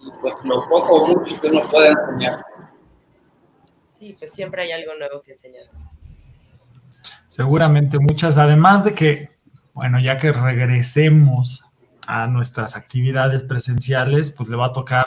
[0.00, 2.44] y pues lo poco o mucho que uno puede enseñar.
[3.92, 5.64] Sí, pues siempre hay algo nuevo que enseñar.
[7.28, 9.30] Seguramente muchas, además de que,
[9.72, 11.64] bueno, ya que regresemos
[12.06, 15.06] a nuestras actividades presenciales, pues le va a tocar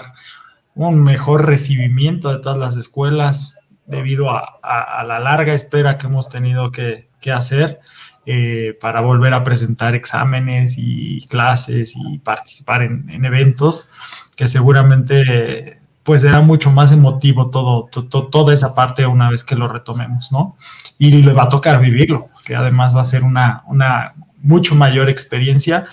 [0.76, 3.59] un mejor recibimiento de todas las escuelas
[3.90, 7.80] debido a, la larga espera que hemos tenido que, hacer
[8.26, 13.90] eh, para volver a presentar exámenes y clases y participar en, en eventos
[14.36, 19.68] que seguramente pues era mucho más emotivo todo, toda esa parte una vez que lo
[19.68, 20.58] retomemos, ¿no?
[20.98, 25.08] Y le va a tocar vivirlo, que además va a ser una, una mucho mayor
[25.08, 25.86] experiencia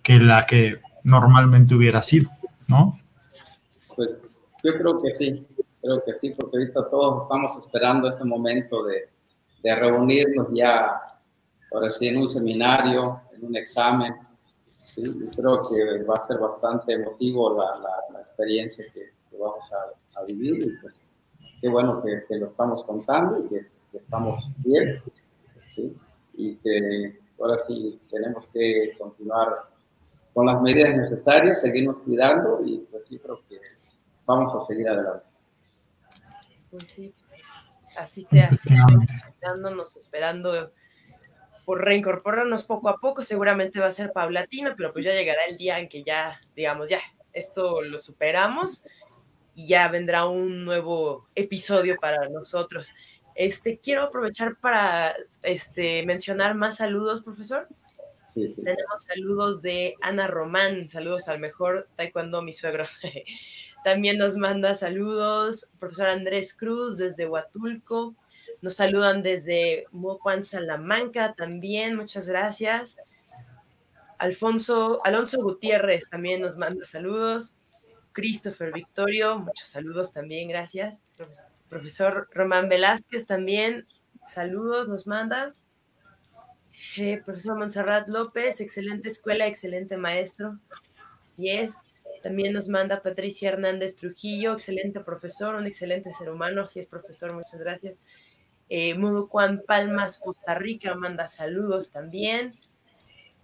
[0.00, 2.30] que la que normalmente hubiera sido,
[2.68, 3.00] ¿no?
[3.96, 5.44] Pues yo creo que sí,
[5.84, 9.10] creo que sí, porque ahorita todos estamos esperando ese momento de,
[9.62, 11.00] reunirnos ya,
[11.72, 14.14] ahora sí, en un seminario, en un examen.
[14.68, 15.02] ¿sí?
[15.36, 19.70] Creo que va a ser bastante emotivo la, experiencia que, vamos
[20.16, 21.02] a, vivir y pues
[21.60, 23.60] qué bueno que, lo estamos contando y que,
[23.92, 25.02] estamos bien
[26.32, 29.68] y que ahora sí tenemos que continuar
[30.32, 33.60] con las medidas necesarias, seguirnos cuidando y pues sí creo que
[34.24, 35.33] vamos a seguir adelante.
[36.74, 37.14] Pues sí,
[37.96, 38.50] así sea,
[39.40, 40.72] quedándonos esperando
[41.64, 45.56] por reincorporarnos poco a poco, seguramente va a ser paulatino, pero pues ya llegará el
[45.56, 46.98] día en que ya, digamos, ya,
[47.32, 48.84] esto lo superamos
[49.54, 52.92] y ya vendrá un nuevo episodio para nosotros.
[53.36, 57.68] Este, quiero aprovechar para este, mencionar más saludos, profesor.
[58.26, 58.64] Sí, sí.
[58.64, 62.86] Tenemos saludos de Ana Román, saludos al mejor taekwondo, mi suegro.
[63.84, 68.16] También nos manda saludos profesor Andrés Cruz desde Huatulco.
[68.62, 72.96] Nos saludan desde Mojuan, Salamanca también, muchas gracias.
[74.16, 77.56] Alfonso, Alonso Gutiérrez también nos manda saludos.
[78.12, 81.02] Christopher Victorio, muchos saludos también, gracias.
[81.14, 83.86] Profesor, profesor Román Velázquez también,
[84.26, 85.52] saludos, nos manda.
[86.96, 90.58] Eh, profesor Monserrat López, excelente escuela, excelente maestro.
[91.22, 91.76] Así es.
[92.24, 96.62] También nos manda Patricia Hernández Trujillo, excelente profesor, un excelente ser humano.
[96.62, 97.98] Así es, profesor, muchas gracias.
[98.70, 102.54] Eh, Muducuan Palmas, Costa Rica, manda saludos también.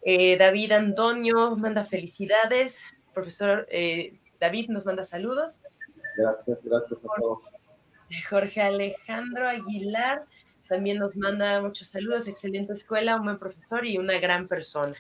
[0.01, 2.87] Eh, David Antonio manda felicidades.
[3.12, 5.61] Profesor eh, David nos manda saludos.
[6.16, 7.43] Gracias, gracias a todos.
[8.31, 10.25] Jorge Alejandro Aguilar
[10.71, 12.29] también nos manda muchos saludos.
[12.29, 14.95] Excelente escuela, un buen profesor y una gran persona.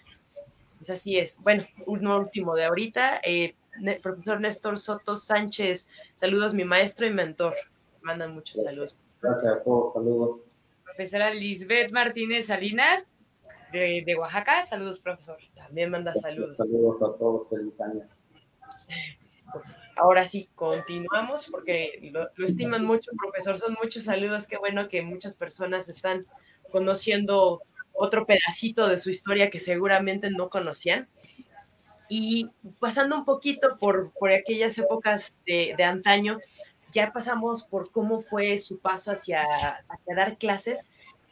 [0.76, 1.38] Pues así es.
[1.40, 3.22] Bueno, un último de ahorita.
[3.24, 3.54] Eh,
[4.02, 7.54] profesor Néstor Soto Sánchez, saludos, mi maestro y mentor.
[8.02, 8.92] Mandan muchos gracias.
[8.92, 8.98] saludos.
[9.20, 10.52] Gracias a todos, saludos.
[10.84, 13.06] Profesora Lisbeth Martínez Salinas,
[13.72, 15.36] de, de, Oaxaca, saludos, profesor.
[15.54, 16.56] También manda saludos.
[16.56, 18.08] Saludos a todos, feliz año.
[19.96, 23.56] Ahora sí, continuamos porque lo, lo estiman mucho, profesor.
[23.58, 24.46] Son muchos saludos.
[24.46, 26.26] Qué bueno que muchas personas están
[26.70, 31.08] conociendo otro pedacito de su historia que seguramente no conocían.
[32.12, 36.40] Y pasando un poquito por, por aquellas épocas de, de, antaño,
[36.90, 40.88] ya pasamos por cómo fue su paso hacia, hacia, dar clases,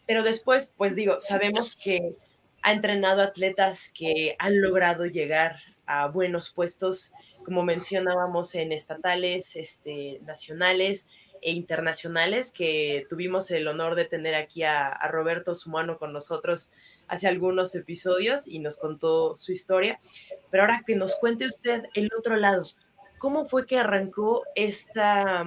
[0.06, 2.14] pero después, pues digo, sabemos que
[2.62, 7.12] ha entrenado atletas que han logrado llegar a buenos puestos,
[7.44, 11.08] como mencionábamos en estatales, este, nacionales
[11.40, 16.72] e internacionales, que tuvimos el honor de tener aquí a, Roberto Sumano con nosotros
[17.08, 19.98] hace algunos episodios y nos contó su historia.
[20.50, 22.62] Pero ahora que nos cuente usted el otro lado,
[23.18, 25.44] ¿cómo fue que arrancó esta,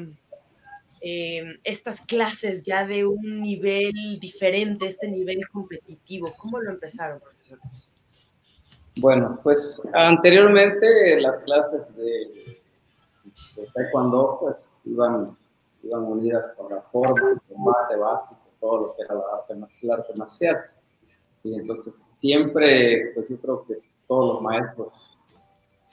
[1.02, 6.28] eh, estas clases ya de un nivel diferente, este nivel competitivo?
[6.38, 7.60] ¿Cómo lo empezaron, profesor?
[9.00, 12.62] Bueno, pues anteriormente las clases de,
[13.74, 15.38] taekwondo pues iban,
[15.84, 20.14] iban unidas con las formas, combate básico, todo lo que era la arte, el arte
[20.18, 20.58] marcial.
[21.42, 25.18] Sí, entonces siempre, pues yo creo que todos los maestros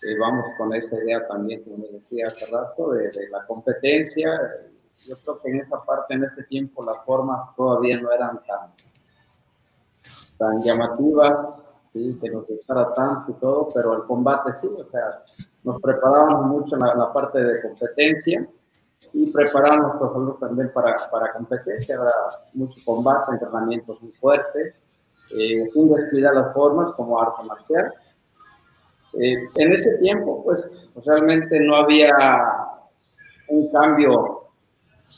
[0.03, 4.31] eh, vamos con esa idea también, como me decía hace rato, de, la competencia.
[5.07, 8.73] Yo creo que en esa parte, en ese tiempo, las formas todavía no eran tan,
[10.37, 15.23] tan llamativas que nos gustara tanto y todo, pero el combate sí, o sea,
[15.65, 18.49] nos preparábamos mucho en la, parte de competencia
[19.13, 22.13] y preparábamos a los también para, para competencia, era
[22.53, 24.75] mucho combate, entrenamientos muy fuertes,
[25.37, 27.93] eh, sin descuidar las formas como arte marcial.
[29.15, 32.13] Eh, en ese tiempo, pues realmente no había
[33.49, 34.49] un cambio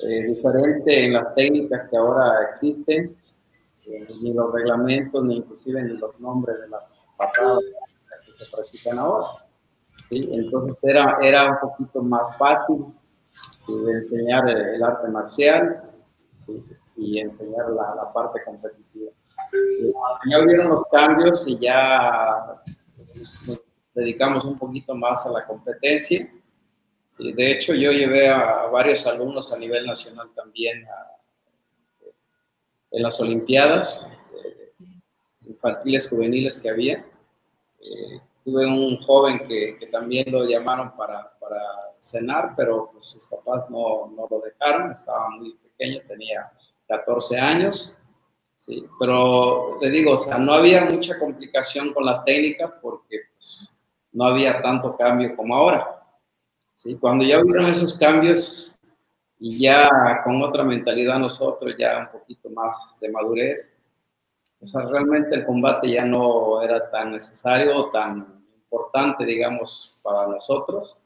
[0.03, 3.17] eh, diferente en las técnicas que ahora existen
[4.23, 7.61] ni los reglamentos, ni inclusive ni los nombres de las patadas
[8.25, 9.27] que se practican ahora.
[10.11, 12.85] Entonces era, era un poquito más fácil
[13.85, 15.83] de enseñar el, arte marcial
[16.97, 19.11] y enseñar la parte competitiva.
[20.31, 22.63] Ya hubieron los cambios y ya
[23.47, 23.61] nos
[23.95, 26.31] dedicamos un poquito más a la competencia.
[27.05, 31.21] Sí, de hecho, yo llevé a varios alumnos a nivel nacional también a,
[32.93, 34.07] en las Olimpiadas
[34.45, 34.73] eh,
[35.47, 37.05] infantiles juveniles que había.
[37.81, 41.61] Eh, tuve un joven que, que, también lo llamaron para, para
[41.99, 46.51] cenar, pero pues, sus papás no, no, lo dejaron, estaba muy pequeño, tenía
[46.89, 47.99] 14 años.
[48.61, 53.67] Sí, pero le digo, o sea, no había mucha complicación con las técnicas porque pues,
[54.13, 56.05] no había tanto cambio como ahora.
[56.75, 56.95] ¿sí?
[56.97, 58.79] Cuando ya hubieron esos cambios,
[59.39, 59.89] y ya
[60.23, 63.75] con otra mentalidad nosotros, ya un poquito más de madurez,
[64.61, 71.03] o sea, realmente el combate ya no era tan necesario, tan importante, digamos, para nosotros,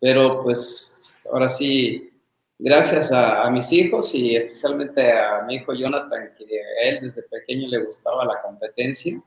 [0.00, 2.13] pero pues ahora sí,
[2.58, 7.68] gracias a, mis hijos y especialmente a mi hijo Jonathan, que a él desde pequeño
[7.68, 9.20] le gustaba la competencia,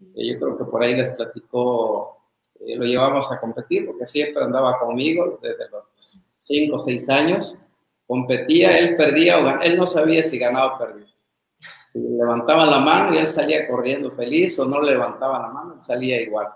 [0.00, 2.18] yo creo que por ahí les platicó,
[2.60, 7.58] eh, lo llevamos a competir, porque siempre andaba conmigo desde los 5 o 6 años,
[8.06, 11.06] competía, él perdía o ganaba, él no sabía si ganaba o perdía.
[11.90, 16.20] Si levantaban la mano y él salía corriendo feliz o no levantaba la mano, salía
[16.20, 16.48] igual.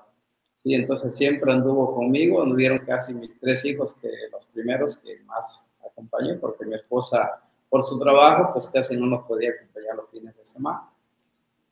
[0.55, 5.68] Sí, entonces siempre anduvo conmigo, anduvieron casi mis tres hijos, que los primeros que más
[5.99, 10.37] acompañé, porque mi esposa, por su trabajo, pues casi no nos podía acompañar los fines
[10.37, 10.91] de semana.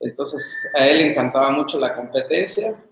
[0.01, 2.83] Entonces, a él le encantaba mucho la competencia,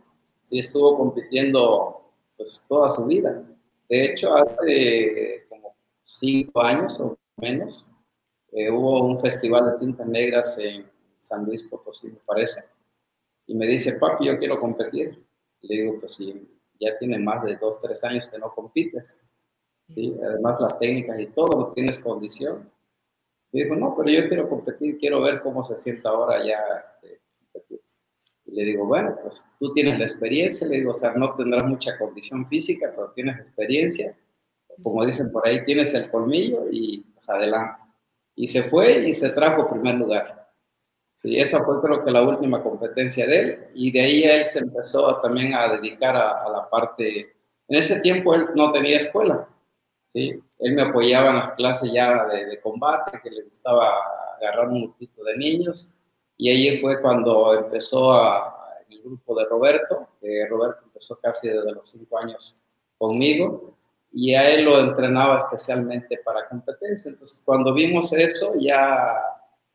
[0.40, 3.42] sí estuvo compitiendo pues toda su vida.
[3.88, 5.46] De hecho, hace
[6.02, 7.92] cinco años o menos,
[8.52, 12.60] eh, hubo un festival de cintas negras en San Luis Potosí, me parece,
[13.46, 15.22] y me dice, papi, yo quiero competir.
[15.62, 16.48] Le digo, pues si
[16.80, 19.24] ya tiene más de dos, tres años que no compites,
[19.86, 20.14] ¿sí?
[20.22, 22.70] Además las técnicas y todo, no tienes condición.
[23.52, 27.20] Y dijo, no, pero yo quiero competir, quiero ver cómo se siente ahora ya este.
[28.46, 31.64] Y le digo, bueno, pues tú tienes la experiencia, le digo, o sea, no tendrás
[31.64, 34.16] mucha condición física, pero tienes experiencia,
[34.82, 37.80] como dicen por ahí, tienes el colmillo y pues adelante.
[38.36, 40.52] Y se fue y se trajo primer lugar.
[41.14, 44.58] Sí, esa fue creo que la última competencia de él y de ahí él se
[44.58, 47.34] empezó también a dedicar a, la parte,
[47.68, 49.48] en ese tiempo él no tenía escuela,
[50.14, 50.40] ¿sí?
[50.60, 53.92] Él me apoyaba en las clases ya de, combate, que le gustaba
[54.38, 55.92] agarrar un grupito de niños
[56.38, 58.50] y ahí fue cuando empezó a,
[58.88, 60.08] el grupo de Roberto,
[60.48, 62.62] Roberto empezó casi desde los cinco años
[62.96, 63.74] conmigo
[64.12, 67.10] y a él lo entrenaba especialmente para competencia.
[67.10, 69.20] Entonces, cuando vimos eso, ya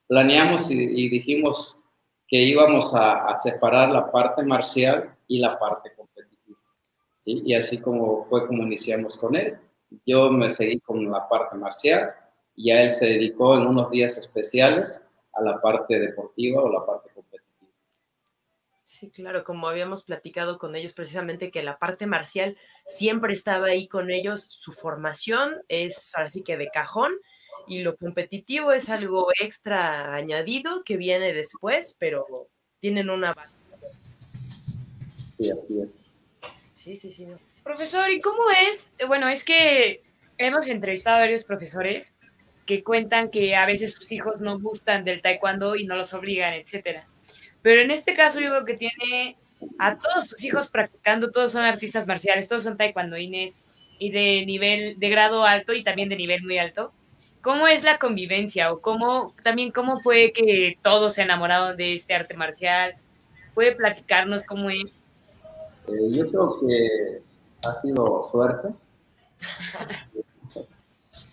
[0.07, 1.83] planeamos y, dijimos
[2.27, 6.59] que íbamos a, separar la parte marcial y la parte competitiva.
[7.19, 7.41] ¿sí?
[7.45, 9.59] Y así como fue como iniciamos con él.
[10.05, 12.13] Yo me seguí con la parte marcial
[12.55, 16.85] y a él se dedicó en unos días especiales a la parte deportiva o la
[16.85, 17.49] parte competitiva.
[18.83, 23.87] Sí, claro, como habíamos platicado con ellos precisamente que la parte marcial siempre estaba ahí
[23.87, 27.13] con ellos, su formación es así que de cajón
[27.67, 32.25] y lo competitivo es algo extra añadido que viene después, pero
[32.79, 33.57] tienen una base.
[35.37, 35.89] Sí, así es.
[36.73, 37.27] Sí, sí, sí.
[37.69, 38.89] Profesor, ¿y cómo es?
[39.07, 40.01] Bueno, es que
[40.39, 42.15] hemos entrevistado a varios profesores
[42.65, 46.53] que cuentan que a veces sus hijos no gustan del taekwondo y no los obligan,
[46.53, 47.07] etcétera.
[47.61, 49.37] Pero en este caso yo veo que tiene
[49.77, 53.59] a todos sus hijos practicando, todos son artistas marciales, todos son taekwondoines
[53.99, 56.91] y de nivel, de grado alto y también de nivel muy alto.
[57.41, 62.15] ¿cómo es la convivencia o cómo también cómo fue que todos se enamoraron de este
[62.15, 62.95] arte marcial?
[63.53, 65.05] ¿Puede platicarnos cómo es?
[65.87, 67.28] Eh, yo creo que
[67.67, 68.69] ha sido suerte.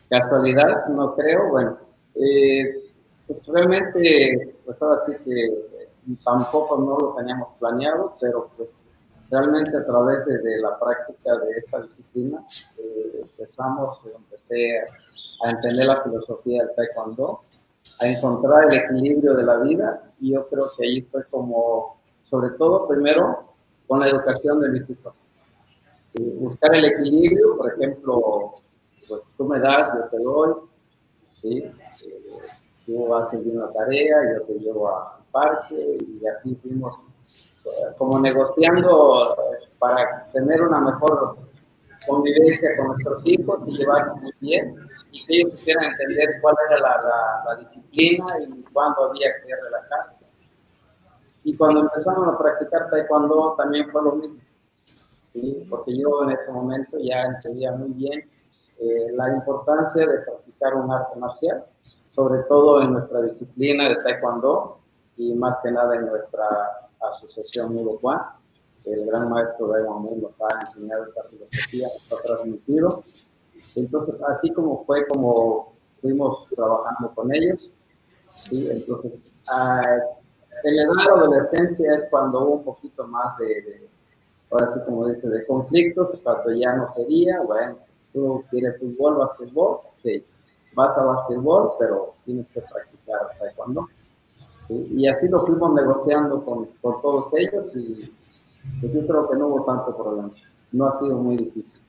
[0.09, 1.51] Casualidad, no creo.
[1.51, 1.79] Bueno,
[2.15, 2.93] eh,
[3.27, 5.87] pues realmente, pues ahora sí que
[6.25, 8.91] tampoco no lo teníamos planeado, pero pues
[9.31, 12.45] realmente a través de, la práctica de esta disciplina
[12.79, 14.81] eh, empezamos, empecé
[15.45, 17.41] a entender la filosofía del taekwondo,
[18.01, 22.51] a encontrar el equilibrio de la vida y yo creo que ahí fue como, sobre
[22.51, 23.53] todo primero,
[23.87, 25.17] con la educación de mis hijos.
[26.39, 28.55] Buscar el equilibrio, por ejemplo,
[29.09, 30.55] pues tú me das, yo te doy,
[31.41, 31.59] ¿sí?
[31.59, 31.75] Eh,
[32.87, 37.03] tú haces bien la tarea, yo te llevo al parque y así fuimos
[37.65, 39.37] eh, como negociando
[39.79, 41.37] para tener una mejor
[42.07, 44.77] convivencia con nuestros hijos y llevarnos muy bien
[45.11, 50.27] y que ellos quisieran entender cuál era la, la, disciplina y cuándo había que relajarse.
[51.43, 54.41] Y cuando empezamos a practicar taekwondo también fue lo mismo,
[55.37, 55.67] ¿sí?
[55.69, 58.29] porque yo en ese momento ya entendía muy bien
[58.79, 61.65] eh, la importancia de practicar un arte marcial,
[62.09, 64.79] sobre todo en nuestra disciplina de taekwondo
[65.17, 66.47] y más que nada en nuestra
[67.01, 68.21] asociación Juan.
[68.85, 72.89] El gran maestro de Mun nos ha enseñado esa filosofía, nos ha transmitido.
[73.75, 77.73] Entonces, así como fue como fuimos trabajando con ellos,
[78.33, 78.69] ¿sí?
[78.71, 79.33] entonces,
[80.63, 83.89] en la edad de adolescencia es cuando hubo un poquito más de,
[84.51, 87.79] ahora sí como dice, de conflictos, cuando ya no quería, bueno,
[88.13, 90.25] tú quieres fútbol, básquetbol, sí,
[90.75, 93.89] vas a básquetbol, pero tienes que practicar taekwondo.
[94.69, 94.89] ¿sí?
[94.97, 98.13] Y así lo fuimos negociando con, con todos ellos y
[98.81, 100.31] pues yo creo que no hubo tanto problema.
[100.73, 101.81] No ha sido muy difícil.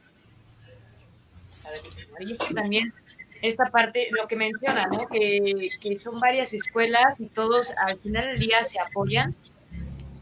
[2.19, 2.93] Y también
[3.41, 5.07] esta parte, lo que menciona, ¿no?
[5.07, 9.35] Que, que, son varias escuelas y todos al final del día se apoyan.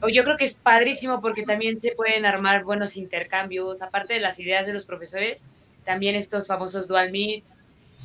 [0.08, 4.40] Yo creo que es padrísimo porque también se pueden armar buenos intercambios, aparte de las
[4.40, 5.46] ideas de los profesores,
[5.84, 7.60] también estos famosos dual meets,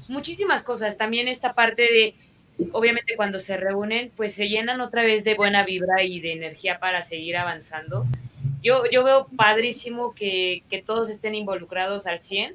[0.09, 0.97] muchísimas cosas.
[0.97, 2.15] También esta parte de,
[2.73, 6.79] obviamente cuando se reúnen, pues se llenan otra vez de buena vibra y de energía
[6.79, 8.05] para seguir avanzando.
[8.63, 12.55] Yo, yo veo padrísimo que, que todos estén involucrados al 100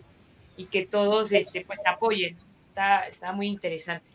[0.57, 2.37] y que todos este, pues apoyen.
[2.63, 4.09] Está, está muy interesante.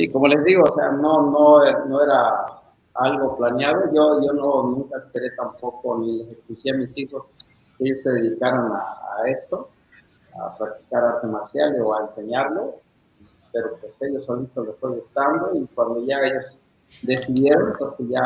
[0.00, 2.46] Sí, como les digo, o sea, no, no, no era
[2.94, 3.84] algo planeado.
[3.92, 7.26] Yo, yo no, nunca esperé tampoco ni les exigí a mis hijos
[7.76, 9.68] que ellos se dedicaran a, esto,
[10.42, 12.76] a practicar arte marcial o a enseñarlo,
[13.52, 16.58] pero pues ellos solitos les fue gustando y cuando ya ellos
[17.02, 18.24] decidieron, entonces ya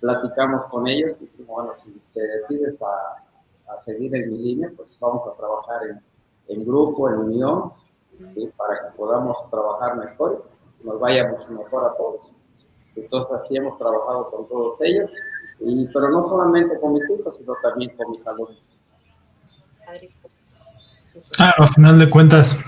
[0.00, 3.22] platicamos con ellos y dijimos, bueno, si te decides a
[3.68, 6.00] a seguir en mi línea, pues vamos a trabajar en,
[6.48, 7.72] en grupo, en unión,
[8.56, 12.32] para que podamos trabajar mejor nos vaya mucho mejor a todos.
[12.94, 15.10] Entonces así hemos trabajado con todos ellos,
[15.60, 18.62] y, pero no solamente con mis hijos, sino también con mis alumnos.
[21.36, 22.64] Claro, al final de cuentas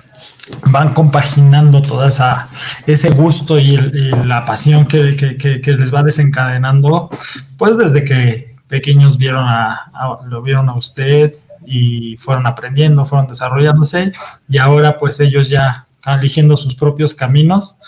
[0.71, 2.49] van compaginando toda esa
[2.87, 7.11] ese gusto y, la pasión que, que, que, les va desencadenando,
[7.59, 11.35] pues desde que pequeños vieron a, lo vieron a usted
[11.67, 14.13] y fueron aprendiendo, fueron desarrollándose
[14.49, 17.79] y ahora pues ellos ya eligiendo sus propios caminos,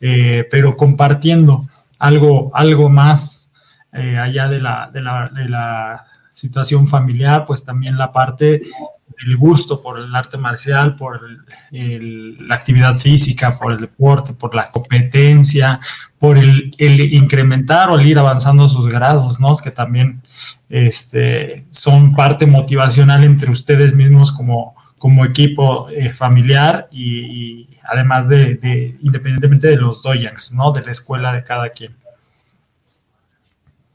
[0.00, 1.62] eh, pero compartiendo
[1.98, 3.52] algo, algo más
[3.92, 8.60] eh, allá de la, de, la, situación familiar, pues también la parte
[9.24, 11.22] el gusto por el arte marcial, por
[11.70, 15.80] la actividad física, por el deporte, por la competencia,
[16.18, 19.56] por el, incrementar o el ir avanzando sus grados, ¿no?
[19.56, 20.22] Que también
[20.68, 28.96] este, son parte motivacional entre ustedes mismos como, como equipo eh, familiar y, además de,
[29.00, 30.72] independientemente de los doyangs, ¿no?
[30.72, 31.94] De la escuela de cada quien.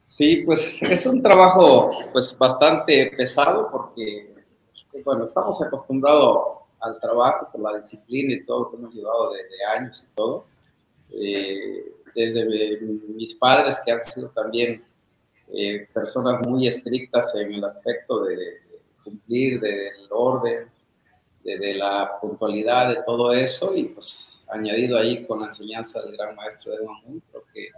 [0.08, 4.32] Sí, pues es un trabajo pues bastante pesado porque
[5.04, 10.08] bueno, estamos acostumbrados al trabajo por la disciplina y todo que hemos llevado desde años
[10.08, 10.45] y todo.
[11.14, 14.84] Eh, desde mis padres, que han sido también
[15.54, 18.38] eh, personas muy estrictas en el aspecto de,
[19.04, 20.70] cumplir del orden,
[21.44, 26.36] de, la puntualidad, de todo eso, y pues añadido ahí con la enseñanza del gran
[26.36, 27.70] maestro de Mamún, creo que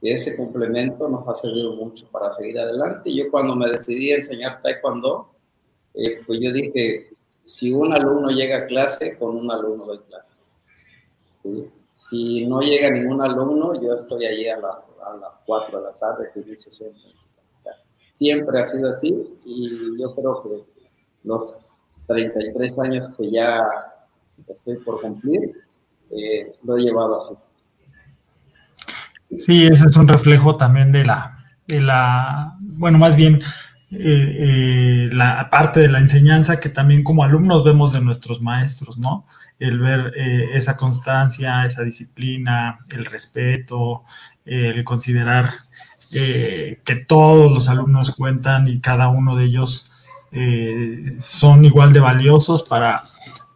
[0.00, 3.14] ese complemento nos ha servido mucho para seguir adelante.
[3.14, 5.30] Yo cuando me decidí a enseñar taekwondo,
[5.94, 7.10] eh, pues yo dije,
[7.44, 10.54] si un alumno llega a clase, con un alumno doy clases.
[11.86, 15.92] Si no llega ningún alumno, yo estoy allí a las, a las 4 de la
[15.92, 17.00] tarde, que inicio siempre.
[18.10, 20.64] siempre ha sido así y yo creo que
[21.24, 21.73] los
[22.06, 23.62] 33 años que ya
[24.48, 25.52] estoy por cumplir,
[26.10, 27.34] eh, lo he llevado así.
[29.38, 33.42] Sí, ese es un reflejo también de la, de la bueno, más bien
[33.90, 38.98] eh, eh, la parte de la enseñanza que también como alumnos vemos de nuestros maestros,
[38.98, 39.26] ¿no?
[39.58, 44.02] El ver esa constancia, esa disciplina, el respeto,
[44.44, 45.48] el considerar
[46.10, 49.93] que todos los alumnos cuentan y cada uno de ellos
[51.18, 53.02] son igual de valiosos para,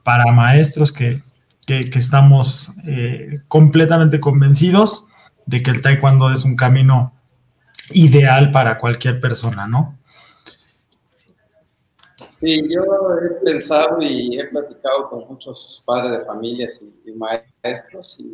[0.04, 1.20] para maestros que,
[1.66, 5.06] que, estamos eh, completamente convencidos
[5.44, 7.12] de que el taekwondo es un camino
[7.92, 9.98] ideal para cualquier persona, ¿no?
[12.40, 12.82] Sí, yo
[13.20, 18.32] he pensado y he platicado con muchos padres de familias y, maestros y,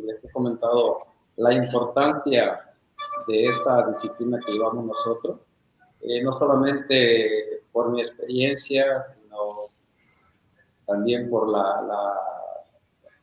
[0.00, 1.06] les he comentado
[1.36, 2.60] la importancia
[3.26, 5.40] de esta disciplina que llevamos nosotros,
[6.02, 9.70] eh, no solamente por mi experiencia, sino
[10.86, 12.28] también por la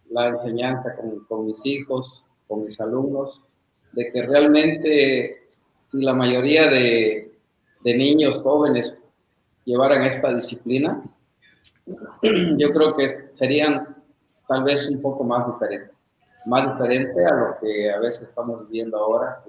[0.10, 0.96] la enseñanza
[1.28, 3.42] con, mis hijos, con mis alumnos,
[3.94, 7.32] de que realmente si la mayoría de,
[7.84, 8.98] niños jóvenes
[9.64, 11.04] llevaran esta disciplina,
[12.58, 13.96] yo creo que serían
[14.48, 15.92] tal vez un poco más diferentes,
[16.48, 19.44] más diferente a lo que a veces estamos viviendo ahora,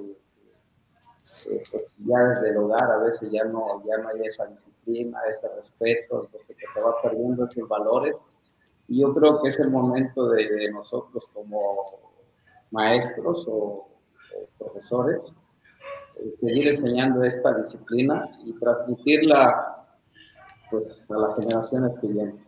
[1.73, 5.49] pues, ya desde el hogar a veces ya no, ya no hay esa disciplina, ese
[5.57, 8.17] respeto, entonces que se va perdiendo esos valores
[8.89, 11.89] y yo creo que es el momento de, nosotros como
[12.71, 13.89] maestros o,
[14.59, 15.33] profesores
[16.17, 19.87] eh, seguir enseñando esta disciplina y transmitirla
[20.71, 22.45] pues, a las generaciones que vienen.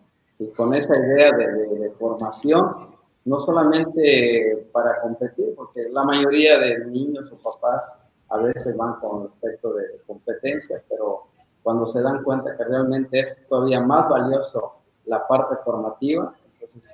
[0.56, 7.38] Con esa idea de, formación, no solamente para competir, porque la mayoría de niños o
[7.38, 7.98] papás
[8.30, 11.28] a veces van con respecto de competencia, pero
[11.62, 14.74] cuando se dan cuenta que realmente es todavía más valioso
[15.06, 16.90] la parte formativa, entonces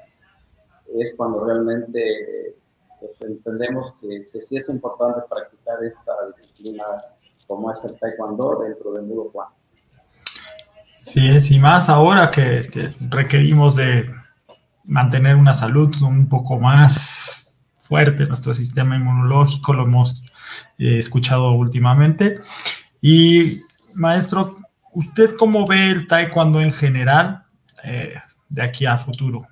[0.94, 2.56] es cuando realmente
[3.00, 6.84] pues, entendemos que, sí es importante practicar esta disciplina
[7.46, 9.48] como es el taekwondo dentro del Mudo Juan.
[11.02, 14.10] Sí, es, y más ahora que, requerimos de
[14.84, 20.23] mantener una salud un poco más fuerte, nuestro sistema inmunológico, lo hemos
[20.78, 22.40] eh, escuchado últimamente.
[23.00, 23.60] Y
[23.94, 24.58] maestro,
[24.92, 27.44] ¿usted cómo ve el taekwondo en general?
[27.84, 28.14] Eh,
[28.48, 29.46] de aquí a futuro.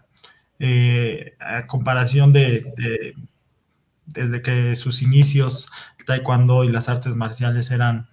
[0.59, 3.14] Eh, a comparación de,
[4.07, 8.09] desde que sus inicios, el taekwondo y las artes marciales eran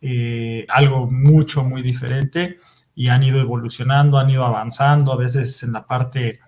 [0.00, 2.58] eh, algo mucho, muy diferente
[2.96, 6.40] y han ido evolucionando, han ido avanzando, a veces en la parte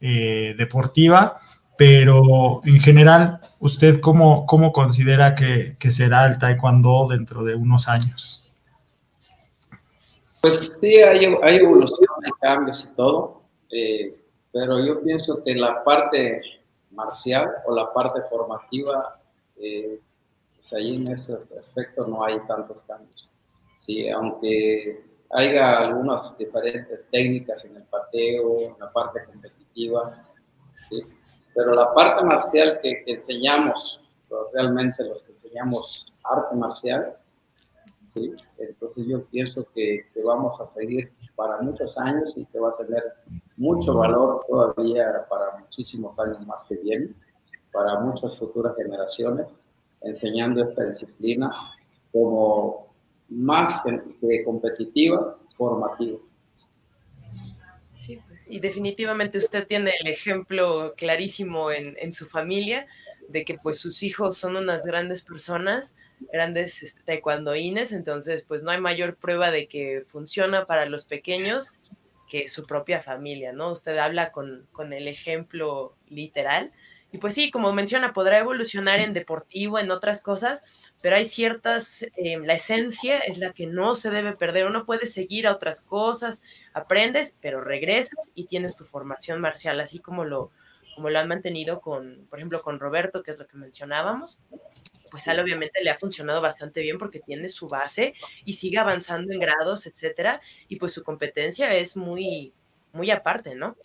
[0.00, 1.36] deportiva,
[1.80, 8.46] pero en general, ¿usted cómo, cómo considera que, será el taekwondo dentro de unos años?
[10.42, 14.14] Pues sí, hay, hay evolución, hay cambios y todo, eh,
[14.52, 16.42] pero yo pienso que la parte
[16.90, 19.18] marcial o la parte formativa,
[19.56, 19.98] eh,
[20.56, 23.30] pues ahí en ese aspecto no hay tantos cambios.
[23.78, 30.26] Sí, aunque haya algunas diferentes técnicas en el pateo, en la parte competitiva,
[30.90, 31.06] ¿sí?
[31.54, 34.02] Pero la parte marcial que, que enseñamos,
[34.52, 37.16] realmente los que enseñamos arte marcial,
[38.58, 43.02] entonces yo pienso que, vamos a seguir para muchos años y que va a tener
[43.56, 47.14] mucho valor todavía para muchísimos años más que vienen,
[47.72, 49.62] para muchas futuras generaciones,
[50.02, 51.50] enseñando esta disciplina
[52.12, 52.88] como
[53.28, 53.80] más
[54.20, 56.18] que, competitiva, formativa.
[58.50, 62.86] Y definitivamente usted tiene el ejemplo clarísimo en, en su familia
[63.30, 65.96] de que pues sus hijos son unas grandes personas,
[66.32, 71.72] grandes este, taekwondoines, entonces pues no hay mayor prueba de que funciona para los pequeños
[72.28, 73.72] que su propia familia, ¿no?
[73.72, 76.72] Usted habla con, con el ejemplo literal.
[77.12, 80.64] Y pues sí, como menciona, podrá evolucionar en deportivo, en otras cosas,
[81.02, 84.66] pero hay ciertas, eh, la esencia es la que no se debe perder.
[84.66, 86.42] Uno puede seguir a otras cosas,
[86.72, 90.52] aprendes, pero regresas y tienes tu formación marcial, así como lo,
[90.94, 94.40] como lo han mantenido con, por ejemplo, con Roberto, que es lo que mencionábamos,
[95.10, 98.78] pues a él obviamente le ha funcionado bastante bien porque tiene su base y sigue
[98.78, 102.52] avanzando en grados, etcétera, y pues su competencia es muy,
[102.92, 103.76] muy aparte, ¿no?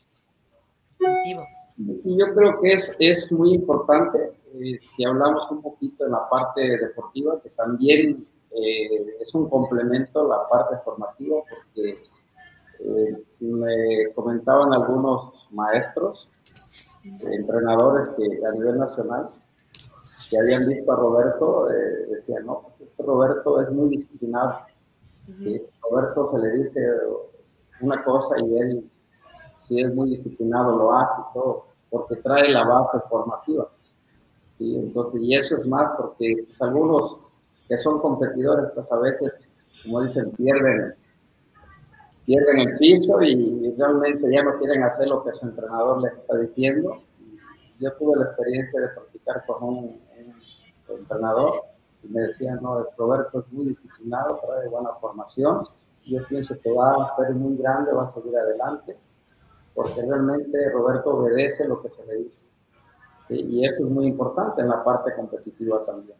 [1.78, 6.30] Y yo creo que es, es muy importante, eh, si hablamos un poquito en la
[6.30, 12.03] parte deportiva, que también eh, es un complemento la parte formativa, porque
[12.80, 16.30] eh, me comentaban algunos maestros
[17.03, 19.30] entrenadores que a nivel nacional
[20.30, 24.61] que habían visto a Roberto eh, decían, no, pues este Roberto es muy disciplinado.
[25.82, 26.80] Roberto se le dice
[27.82, 28.89] una cosa y él,
[29.68, 33.68] si es muy disciplinado, lo hace todo, porque trae la base formativa.
[34.57, 34.78] ¿sí?
[34.78, 37.34] Entonces, y eso es más porque pues, algunos
[37.68, 39.49] que son competidores, pues a veces,
[39.84, 40.93] como dicen, pierden,
[42.26, 46.38] pierden el piso y realmente ya no quieren hacer lo que su entrenador les está
[46.38, 47.01] diciendo.
[47.80, 50.05] Yo tuve la experiencia de practicar con un,
[50.88, 51.63] entrenador
[52.03, 55.61] y me decía, no, Roberto es muy disciplinado, trae buena formación,
[56.05, 58.95] yo pienso que va a ser muy grande, va a seguir adelante,
[59.76, 62.45] porque realmente Roberto obedece lo que se le dice.
[63.30, 66.17] Y eso es muy importante en la parte competitiva también.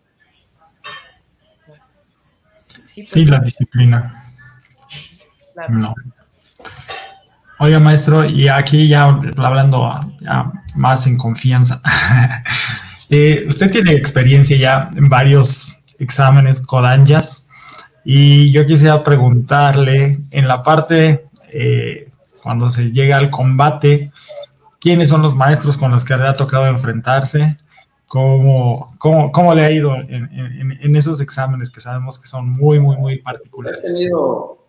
[2.84, 4.24] Sí, pues, la disciplina.
[5.70, 5.94] No.
[7.60, 9.06] Oiga, maestro, y aquí ya
[9.38, 9.90] hablando
[10.76, 11.82] más en confianza,
[13.10, 17.48] eh, usted tiene experiencia ya en varios exámenes Kodanjas
[18.04, 22.10] y yo quisiera preguntarle en la parte eh,
[22.46, 24.12] cuando se llega al combate,
[24.80, 27.58] quiénes son los maestros con los que le ha tocado enfrentarse,
[28.08, 30.30] cómo, cómo, cómo le ha ido en,
[30.80, 33.80] en, esos exámenes que sabemos que son muy, muy, muy particulares.
[33.84, 34.60] He tenido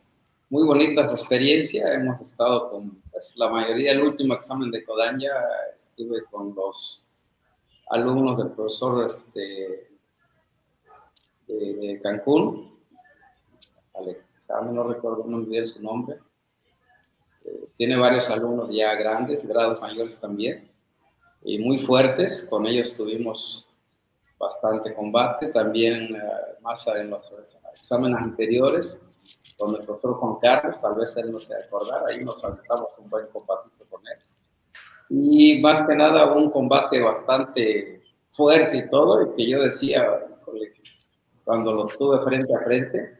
[0.48, 5.32] muy bonitas experiencias, hemos estado con pues, la mayoría, el último examen de Codanya,
[5.76, 7.04] estuve con los
[7.90, 9.90] alumnos del profesor este,
[11.46, 12.74] de, Cancún,
[14.72, 16.16] no recuerdo muy bien su nombre,
[17.76, 20.70] tiene varios alumnos ya grandes, grados mayores también,
[21.42, 22.46] y muy fuertes.
[22.48, 23.68] Con ellos tuvimos
[24.38, 25.48] bastante combate.
[25.48, 26.20] También eh,
[26.62, 27.32] más en los
[27.74, 29.00] exámenes anteriores,
[29.56, 33.08] con el profesor Juan Carlos, tal vez él no se acordar, ahí nos aventamos un
[33.08, 34.18] buen combate con él.
[35.08, 40.26] Y más que nada un combate bastante fuerte y todo, y que yo decía,
[41.44, 43.18] cuando lo tuve frente a frente,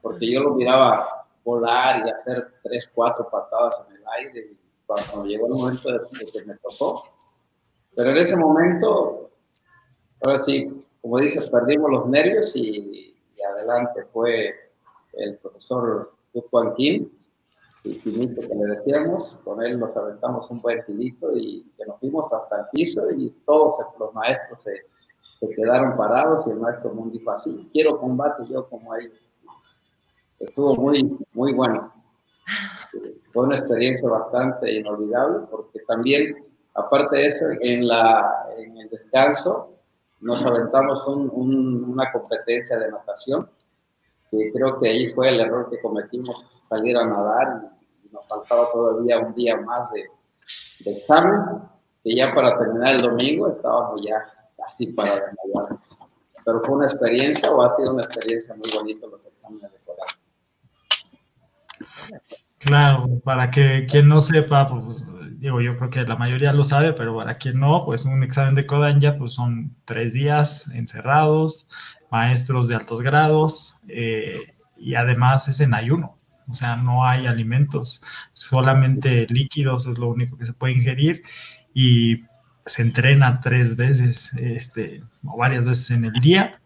[0.00, 5.46] porque yo lo miraba volar y hacer tres, cuatro patadas en el aire cuando llegó
[5.46, 6.00] el momento de,
[6.32, 7.04] que me tocó.
[7.94, 9.30] Pero en ese momento,
[10.22, 13.12] ahora sí, como dices, perdimos los nervios y,
[13.48, 14.52] adelante fue
[15.12, 16.12] el profesor
[16.50, 17.08] Juan Kim,
[17.84, 22.32] y que le decíamos, con él nos aventamos un buen tilito y que nos fuimos
[22.32, 24.72] hasta el piso y todos los maestros se,
[25.38, 29.14] se quedaron parados y el maestro Mundi dijo así, quiero combate yo como ellos
[30.40, 31.92] estuvo muy, muy bueno.
[33.32, 39.72] Fue una experiencia bastante inolvidable porque también, aparte de eso, en, la, en el descanso
[40.20, 43.48] nos aventamos una competencia de natación,
[44.30, 47.76] que creo que ahí fue el error que cometimos, salir a nadar
[48.16, 50.06] nos faltaba todavía un día más de,
[50.84, 51.62] de examen,
[52.02, 54.26] que ya para terminar el domingo estábamos ya
[54.56, 55.98] casi para desmayarnos.
[56.44, 60.25] Pero fue una experiencia o ha sido una experiencia muy bonita los exámenes de colegio.
[62.58, 65.06] Claro, para que quien no sepa, pues
[65.38, 68.54] digo, yo creo que la mayoría lo sabe, pero para quien no, pues un examen
[68.54, 71.68] de Kodanya, pues son tres días encerrados,
[72.10, 76.18] maestros de altos grados, eh, y además es en ayuno,
[76.48, 81.22] o sea, no hay alimentos, solamente líquidos es lo único que se puede ingerir,
[81.74, 82.24] y
[82.64, 86.60] se entrena tres veces, este, o varias veces en el día,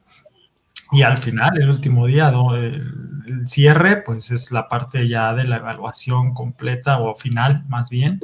[0.92, 5.58] y al final, el último día, el, cierre, pues es la parte ya de la
[5.58, 8.20] evaluación completa o final, más bien.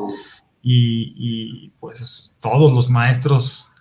[0.62, 3.73] Y, pues todos los maestros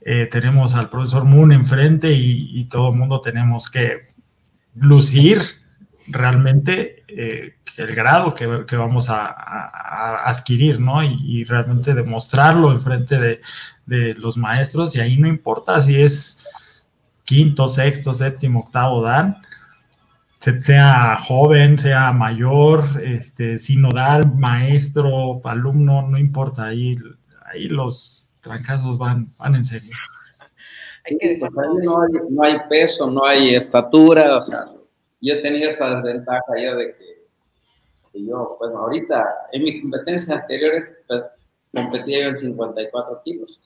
[0.00, 4.06] eh, tenemos al profesor Moon enfrente y, todo el mundo tenemos que
[4.74, 5.42] lucir
[6.06, 11.04] realmente eh, el grado que, vamos a, adquirir, ¿no?
[11.04, 13.40] Y, realmente demostrarlo enfrente de,
[13.84, 16.46] de los maestros y ahí no importa si es
[17.24, 19.36] quinto, sexto, séptimo, octavo dan,
[20.38, 26.94] sea joven, sea mayor, este, sinodal, maestro, alumno, no importa, ahí,
[27.46, 29.94] ahí los trancazos van, van en serio.
[31.82, 34.66] No, hay, no, hay, peso, no hay estatura, o sea,
[35.20, 41.24] yo tenía esa desventaja yo de que, yo, pues ahorita, en mis competencias anteriores, pues,
[41.72, 43.62] competía yo en 54 kilos,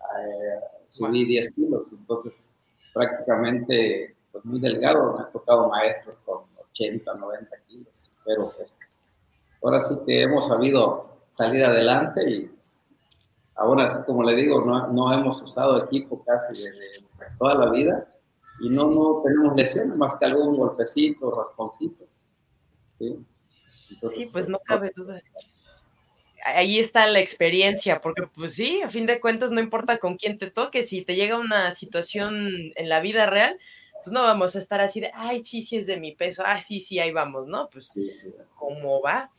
[0.00, 2.52] eh, subí 10 kilos, entonces
[2.92, 8.78] prácticamente pues, muy delgado, me ha tocado maestros con 80, 90 kilos, pero pues
[9.62, 12.86] ahora sí que hemos sabido salir adelante y pues,
[13.54, 17.06] ahora sí como le digo, no, no hemos usado equipo casi desde
[17.38, 18.06] toda la vida
[18.60, 22.04] y no, no tenemos lesiones más que algún golpecito, rasponcito.
[22.92, 23.24] Sí,
[24.10, 25.20] sí pues no cabe duda
[26.44, 30.38] ahí está la experiencia, porque pues sí, a fin de cuentas no importa con quién
[30.38, 33.58] te toque, si te llega una situación en la vida real,
[34.02, 36.60] pues no vamos a estar así de, ay, sí, sí es de mi peso, ah,
[36.60, 37.68] sí, sí, ahí vamos, ¿no?
[37.68, 37.92] Pues,
[38.54, 39.30] ¿cómo va?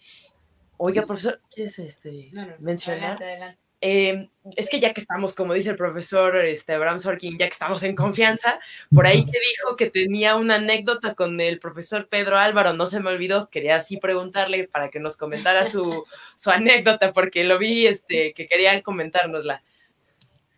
[0.78, 3.22] Oiga, profesor, ¿quieres este, mencionar?
[3.22, 3.61] Adelante, adelante.
[3.84, 7.54] Em, es que ya que estamos, como dice el profesor este, Abraham Sorkin, ya que
[7.54, 8.60] estamos en confianza,
[8.94, 13.00] por ahí que dijo que tenía una anécdota con el profesor Pedro Álvaro, no se
[13.00, 16.04] me olvidó, quería así preguntarle para que nos comentara su,
[16.36, 19.64] su anécdota, porque lo vi este, que querían comentárnosla.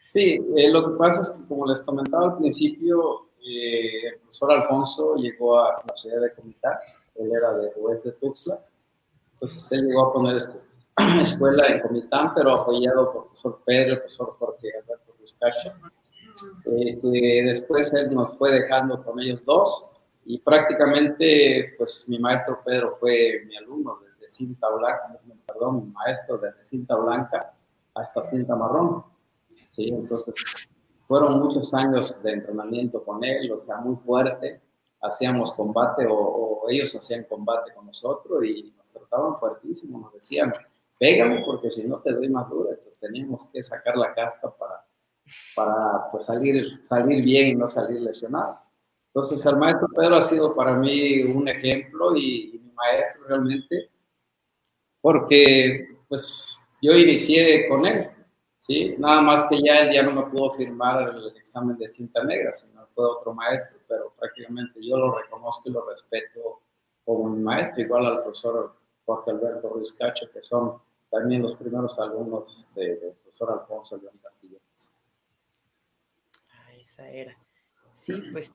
[0.05, 4.51] Sí, eh, lo que pasa es que como les comentaba al principio, eh, el profesor
[4.51, 6.74] Alfonso llegó a la ciudad de Comitán,
[7.15, 8.59] él era de Oeste de Tuxtla,
[9.34, 10.59] entonces él llegó a poner este
[11.22, 15.74] escuela en Comitán, pero apoyado por el profesor Pedro, el profesor Jorge Alberto Vizcacha,
[16.66, 19.91] eh, que después él nos fue dejando con ellos dos
[20.26, 26.38] y prácticamente pues mi maestro Pedro fue mi alumno desde cinta blanca, perdón, mi maestro
[26.38, 27.54] desde cinta blanca
[27.96, 29.04] hasta cinta marrón,
[29.70, 29.89] ¿sí?
[29.89, 30.36] Entonces
[31.08, 34.62] fueron muchos años de entrenamiento con él, o sea, muy fuerte,
[35.02, 40.54] hacíamos combate o, o ellos hacían combate con nosotros y nos trataban fuertísimo, nos decían,
[41.00, 44.86] pégame porque si no te doy más dura, pues teníamos que sacar la casta para,
[45.56, 48.60] para pues salir, salir bien y no salir lesionado.
[49.08, 53.91] Entonces el maestro Pedro ha sido para mí un ejemplo y, mi maestro realmente,
[55.02, 58.10] porque pues yo inicié con él,
[58.58, 58.96] ¿sí?
[58.98, 62.52] Nada más que ya él ya no me pudo firmar el examen de cinta negra,
[62.54, 66.62] sino fue otro maestro, pero prácticamente yo lo reconozco y lo respeto
[67.06, 68.76] como mi maestro, igual al profesor
[69.06, 70.80] Jorge Alberto Ruiz Cacho, que son
[71.10, 74.58] también los primeros alumnos del de profesor Alfonso León Castillo.
[76.49, 77.38] Ah, esa era.
[77.91, 78.51] Sí, pues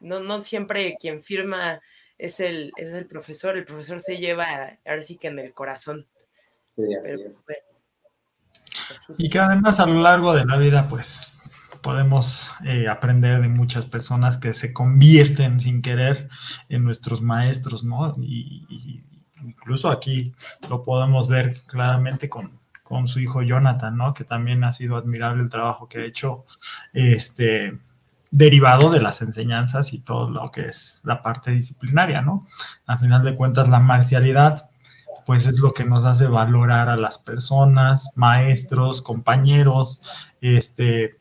[0.00, 1.80] no, no siempre quien firma
[2.16, 6.06] es el, es el profesor, el profesor se lleva ahora sí que en el corazón.
[6.74, 7.44] Sí, así es.
[9.18, 11.40] Y que además a lo largo de la vida, pues
[11.82, 16.28] podemos eh, aprender de muchas personas que se convierten sin querer
[16.68, 18.14] en nuestros maestros, ¿no?
[18.18, 19.04] y,
[19.42, 20.32] incluso aquí
[20.68, 24.12] lo podemos ver claramente con, con su hijo Jonathan, ¿no?
[24.12, 26.44] Que también ha sido admirable el trabajo que ha hecho,
[26.92, 27.78] este,
[28.30, 32.46] derivado de las enseñanzas y todo lo que es la parte disciplinaria, ¿no?
[32.86, 34.70] A final de cuentas, la marcialidad,
[35.26, 40.00] pues es lo que nos hace valorar a las personas, maestros, compañeros,
[40.40, 41.18] este,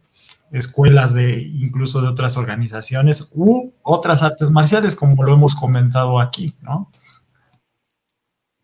[0.51, 6.55] escuelas de incluso de otras organizaciones u otras artes marciales, como lo hemos comentado aquí,
[6.61, 6.91] ¿no?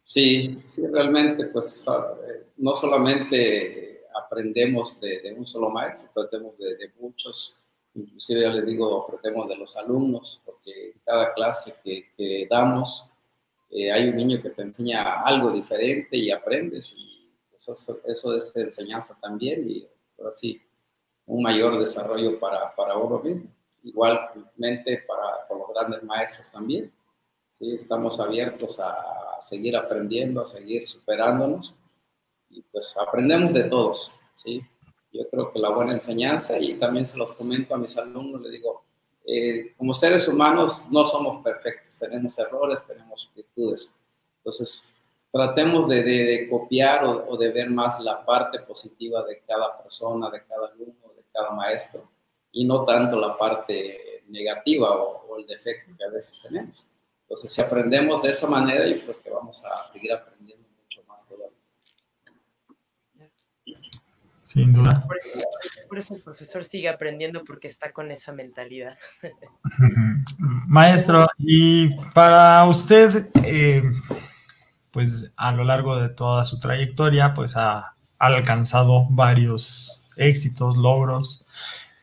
[0.05, 6.91] Sí, sí, realmente, pues ah, eh, no solamente aprendemos de, un solo maestro, aprendemos de,
[6.99, 7.57] muchos,
[7.95, 13.11] inclusive ya les digo, aprendemos de los alumnos, porque cada clase que, damos
[13.71, 17.73] eh, hay un niño que te enseña algo diferente y aprendes, y eso,
[18.05, 19.87] eso es enseñanza también, y
[20.23, 20.61] así
[21.25, 23.49] un mayor desarrollo para, para uno mismo.
[23.83, 26.91] Igualmente para con los grandes maestros también.
[27.57, 27.73] ¿Sí?
[27.73, 31.77] Estamos abiertos a seguir aprendiendo, a seguir superándonos
[32.49, 34.61] y pues aprendemos de todos, ¿sí?
[35.11, 38.51] Yo creo que la buena enseñanza, y también se los comento a mis alumnos, les
[38.51, 38.83] digo,
[39.25, 43.95] eh, como seres humanos no somos perfectos, tenemos errores, tenemos virtudes.
[44.37, 45.01] Entonces,
[45.31, 50.43] tratemos de, de, copiar o, de ver más la parte positiva de cada persona, de
[50.43, 52.09] cada alumno, de cada maestro,
[52.51, 56.87] y no tanto la parte negativa o, o el defecto que a veces tenemos.
[57.27, 61.25] Entonces, si aprendemos de esa manera, yo creo que vamos a seguir aprendiendo mucho más
[61.25, 61.57] todavía.
[64.41, 65.03] Sin duda.
[65.89, 68.95] Por eso el profesor sigue aprendiendo porque está con esa mentalidad.
[70.67, 73.81] Maestro, y para usted, eh,
[74.91, 81.45] pues a lo largo de toda su trayectoria, pues ha, alcanzado varios éxitos, logros.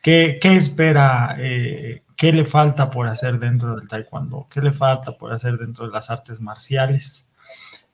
[0.01, 4.47] ¿Qué, qué espera eh, ¿Qué le falta por hacer dentro del taekwondo?
[4.49, 7.33] ¿Qué le falta por hacer dentro de las artes marciales?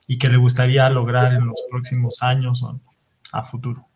[0.06, 2.78] ¿Y qué le gustaría lograr en los próximos años o
[3.32, 3.88] a futuro?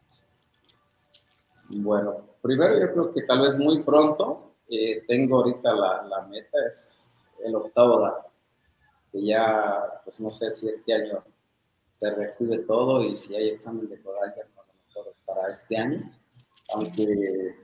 [1.68, 7.28] Bueno, primero yo creo que tal vez muy pronto, eh, tengo ahorita la, meta, es
[7.44, 8.14] el octavo dan,
[9.12, 11.22] que ya, pues no sé si este año
[11.92, 14.40] se recibe todo y si hay examen de coraje
[15.26, 16.00] para este año,
[16.74, 17.54] aunque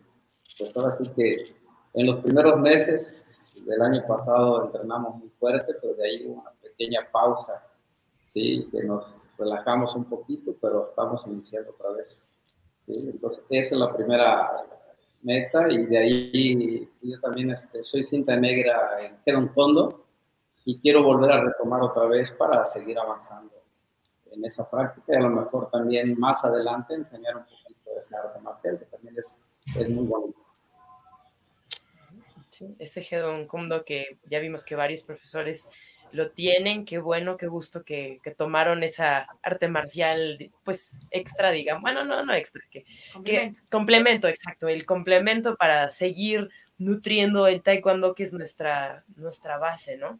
[0.56, 1.59] pues ahora sí que
[1.94, 7.00] en los primeros meses del año pasado entrenamos muy fuerte, pero de ahí una pequeña
[7.10, 7.64] pausa,
[8.26, 8.68] ¿sí?
[8.70, 12.22] que nos relajamos un poquito, pero estamos iniciando otra vez.
[12.78, 12.92] ¿sí?
[12.94, 14.64] Entonces, esa es la primera
[15.22, 20.04] meta y de ahí yo también este, soy cinta negra en Hedon Fondo
[20.64, 23.52] y quiero volver a retomar otra vez para seguir avanzando
[24.30, 28.16] en esa práctica y a lo mejor también más adelante enseñar un poquito de ese
[28.16, 29.40] arte marcial, que también es,
[29.76, 30.39] es muy bonito.
[32.78, 35.68] Ese Hedon Kundo que ya vimos que varios profesores
[36.12, 42.04] lo tienen, qué bueno, qué gusto que, tomaron esa arte marcial, pues extra, digamos, bueno,
[42.04, 43.60] no, no extra, que complemento.
[43.70, 46.48] complemento, exacto, el complemento para seguir
[46.78, 50.18] nutriendo el taekwondo, que es nuestra, nuestra base, ¿no?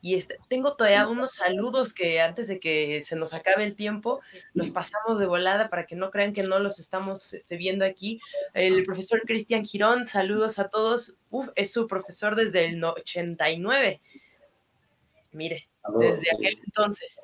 [0.00, 4.20] Y este, tengo todavía unos saludos que antes de que se nos acabe el tiempo,
[4.54, 8.20] los pasamos de volada para que no crean que no los estamos este, viendo aquí.
[8.54, 11.16] El profesor Cristian Girón, saludos a todos.
[11.30, 14.00] Uf, es su profesor desde el 89.
[15.32, 15.68] Mire,
[15.98, 17.20] desde aquel entonces.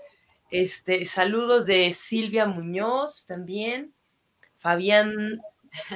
[0.51, 3.93] Este, saludos de Silvia Muñoz también.
[4.57, 5.41] Fabián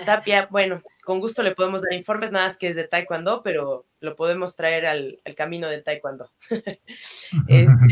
[0.05, 3.87] Tapia, bueno, con gusto le podemos dar informes, nada más que es de Taekwondo, pero
[4.03, 6.31] lo podemos traer al, camino del Taekwondo.
[7.49, 7.87] Este,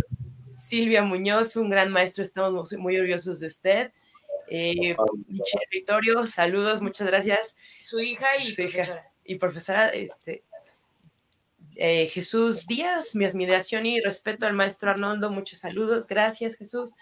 [0.54, 3.92] Silvia Muñoz, un gran maestro, estamos muy orgullosos de usted.
[4.50, 4.96] Eh,
[5.28, 7.56] Michelle Victorio, saludos, muchas gracias.
[7.80, 9.12] Su hija y profesora.
[9.24, 10.42] y profesora, este,
[11.76, 16.94] eh, Jesús Díaz, mi admiración y respeto al maestro Arnoldo, muchos saludos, gracias Jesús.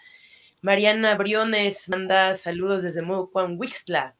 [0.61, 4.15] Mariana Briones manda saludos desde Juan Wixla.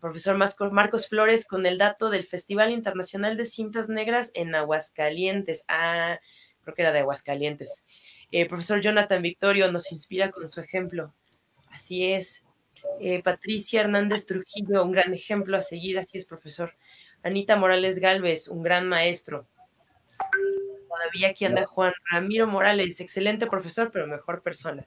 [0.00, 0.36] Profesor
[0.72, 5.64] Marcos Flores con el dato del Festival Internacional de Cintas Negras en Aguascalientes.
[5.68, 6.18] Ah,
[6.62, 7.84] creo que era de Aguascalientes.
[8.32, 11.14] Eh, profesor Jonathan Victorio nos inspira con su ejemplo.
[11.70, 12.44] Así es.
[13.00, 15.98] Eh, Patricia Hernández Trujillo, un gran ejemplo a seguir.
[15.98, 16.74] Así es, profesor.
[17.22, 19.46] Anita Morales Galvez, un gran maestro.
[20.88, 24.86] Todavía aquí anda Juan Ramiro Morales, excelente profesor, pero mejor persona.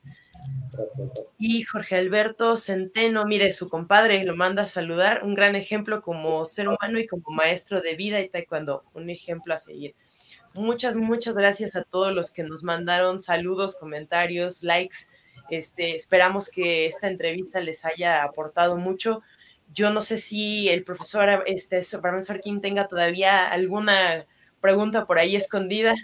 [1.37, 6.45] Y Jorge Alberto Centeno, mire, su compadre lo manda a saludar, un gran ejemplo como
[6.45, 9.95] ser humano y como maestro de vida y taekwondo, un ejemplo a seguir.
[10.55, 14.97] Muchas, muchas gracias a todos los que nos mandaron saludos, comentarios, likes.
[15.49, 19.21] Este, esperamos que esta entrevista les haya aportado mucho.
[19.73, 24.25] Yo no sé si el profesor, este, profesor King tenga todavía alguna
[24.61, 25.95] pregunta por ahí escondida.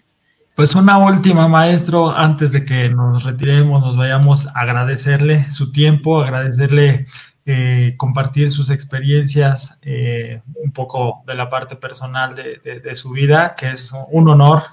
[0.59, 6.19] Pues una última, maestro, antes de que nos retiremos, nos vayamos a agradecerle su tiempo,
[6.19, 7.05] agradecerle
[7.45, 13.69] eh, compartir sus experiencias, eh, un poco de la parte personal de, su vida, que
[13.69, 14.63] es un honor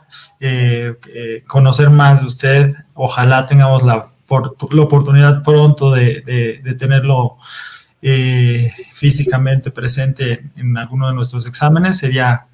[0.40, 0.96] eh,
[1.46, 2.74] conocer más de usted.
[2.94, 4.08] Ojalá tengamos la,
[4.72, 7.38] la oportunidad pronto de, de tenerlo
[8.92, 11.98] físicamente presente en alguno de nuestros exámenes.
[11.98, 12.48] Sería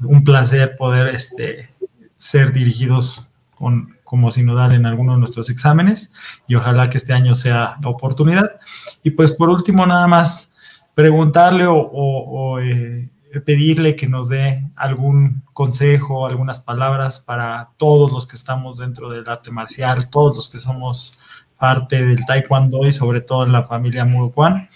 [0.00, 1.70] un placer poder este,
[2.16, 6.12] ser dirigidos con, como sinodal en alguno de nuestros exámenes
[6.46, 8.60] y ojalá que este año sea la oportunidad.
[9.02, 10.54] Y pues por último, nada más
[10.94, 13.10] preguntarle o, eh,
[13.44, 19.28] pedirle que nos dé algún consejo, algunas palabras para todos los que estamos dentro del
[19.28, 21.18] arte marcial, todos los que somos
[21.58, 24.68] parte del taekwondo y sobre todo en la familia Murucuan.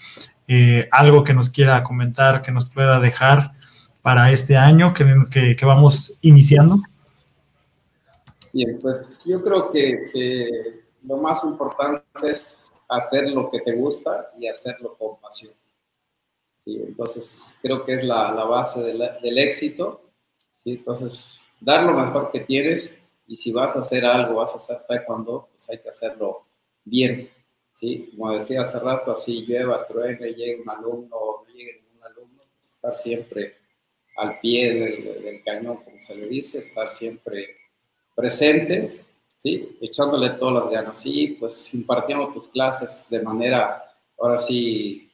[0.47, 3.53] Eh, algo que nos quiera comentar, que nos pueda dejar
[4.01, 6.81] para este año que, que vamos iniciando.
[8.51, 14.47] Bien, pues yo creo que, lo más importante es hacer lo que te gusta y
[14.47, 15.53] hacerlo con pasión.
[16.57, 16.75] ¿sí?
[16.75, 20.01] Entonces, creo que es la, la base del éxito.
[20.53, 20.71] ¿sí?
[20.71, 24.85] Entonces, dar lo mejor que tienes y si vas a hacer algo, vas a hacer
[24.87, 26.45] taekwondo, pues hay que hacerlo
[26.83, 27.29] bien.
[27.71, 28.11] ¿sí?
[28.17, 32.41] Como decía hace rato, así llueva, truene, llegue un alumno o no llegue ningún alumno,
[32.55, 33.55] pues estar siempre
[34.17, 37.58] al pie del, del cañón, como se le dice, estar siempre
[38.19, 39.05] presente,
[39.37, 39.77] ¿sí?
[39.79, 40.99] Echándole todas las ganas.
[40.99, 43.81] Sí, pues impartiendo tus clases de manera,
[44.19, 45.09] ahora sí,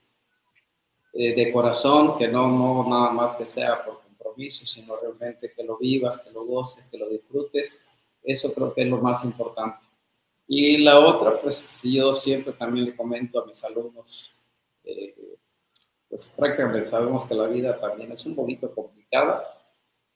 [1.13, 5.63] eh, de corazón, que no, no nada más que sea por compromiso, sino realmente que
[5.63, 7.83] lo vivas, que lo goces, que lo disfrutes.
[8.23, 9.85] Eso creo que es lo más importante.
[10.47, 14.31] Y la otra, pues yo siempre también le comento a mis alumnos,
[14.83, 15.15] eh,
[16.09, 19.54] pues prácticamente sabemos que la vida también es un poquito complicada,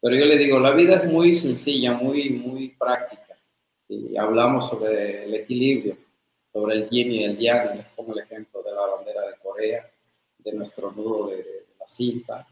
[0.01, 3.37] pero yo le digo, la vida es muy sencilla, muy, muy práctica.
[3.87, 5.97] Y hablamos sobre el equilibrio,
[6.53, 9.91] sobre el yin y el yang, les pongo el ejemplo de la bandera de Corea,
[10.37, 12.47] de nuestro nudo de, la cinta.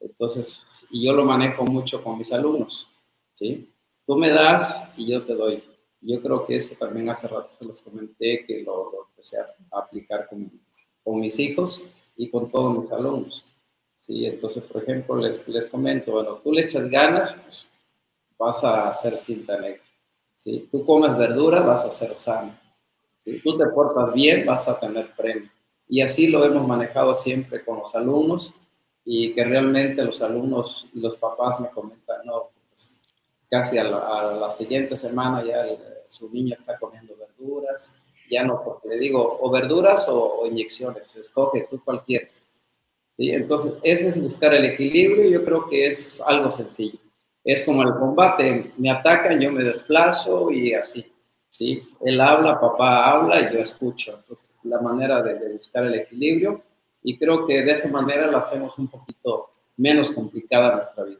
[0.00, 2.88] Entonces, y yo lo manejo mucho con mis alumnos,
[3.32, 3.72] ¿sí?
[4.06, 5.64] Tú me das y yo te doy.
[6.00, 9.46] Yo creo que eso también hace rato se los comenté, que lo, lo empecé a
[9.72, 10.50] aplicar con,
[11.02, 11.82] con mis hijos
[12.16, 13.46] y con todos mis alumnos.
[14.06, 14.26] ¿Sí?
[14.26, 17.68] Entonces, por ejemplo, les, les comento, bueno, tú le echas ganas, pues
[18.38, 19.82] vas a hacer cinta negra.
[20.34, 20.68] ¿sí?
[20.70, 22.58] Tú comes verdura, vas a ser sano.
[23.24, 25.50] Si tú te portas bien, vas a tener premio.
[25.88, 28.54] Y así lo hemos manejado siempre con los alumnos
[29.04, 32.92] y que realmente los alumnos y los papás me comentan, no, pues,
[33.50, 35.64] casi a la, siguiente semana ya
[36.08, 37.92] su niña está comiendo verduras,
[38.30, 42.44] ya no, porque le digo, o verduras o, inyecciones, escoge tú cuál quieres.
[43.16, 43.30] ¿Sí?
[43.30, 46.98] Entonces, ese es buscar el equilibrio, yo creo que es algo sencillo.
[47.44, 51.12] Es como el combate, me atacan, yo me desplazo y así.
[51.48, 51.82] ¿sí?
[52.00, 54.14] Él habla, papá habla y yo escucho.
[54.16, 56.62] Entonces, la manera de, de buscar el equilibrio
[57.02, 61.18] y creo que de esa manera la hacemos un poquito menos complicada nuestra vida.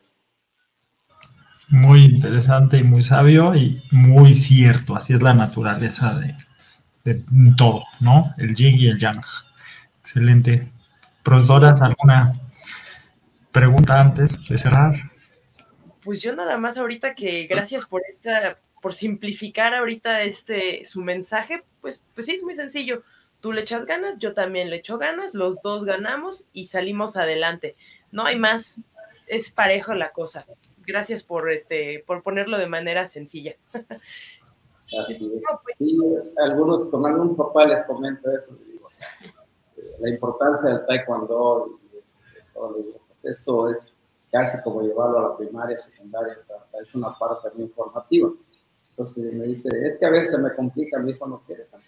[1.68, 4.96] Muy interesante y muy sabio y muy cierto.
[4.96, 6.34] Así es la naturaleza de,
[7.04, 7.22] de
[7.56, 8.34] todo, ¿no?
[8.38, 9.20] El yin y el yang.
[10.00, 10.70] Excelente.
[11.24, 12.38] Profesoras, ¿alguna
[13.50, 14.94] pregunta antes de cerrar?
[16.04, 21.64] Pues yo nada más ahorita que gracias por esta, por simplificar ahorita este su mensaje,
[21.80, 23.02] pues, pues sí es muy sencillo.
[23.40, 27.74] Tú le echas ganas, yo también le echo ganas, los dos ganamos y salimos adelante.
[28.12, 28.76] No hay más,
[29.26, 30.44] es parejo la cosa.
[30.86, 33.56] Gracias por este, por ponerlo de manera sencilla.
[33.72, 35.20] Así es.
[35.78, 35.98] Sí,
[36.36, 39.08] algunos, con algún papá les comento eso, digo, o sea,
[39.98, 42.16] la importancia del taekwondo, y este,
[43.08, 43.92] pues esto es
[44.30, 46.36] casi como llevarlo a la primaria, secundaria,
[46.82, 48.30] es una parte también formativa.
[48.90, 51.86] Entonces me dice, es que a veces me complica, mi hijo no quiere tanto.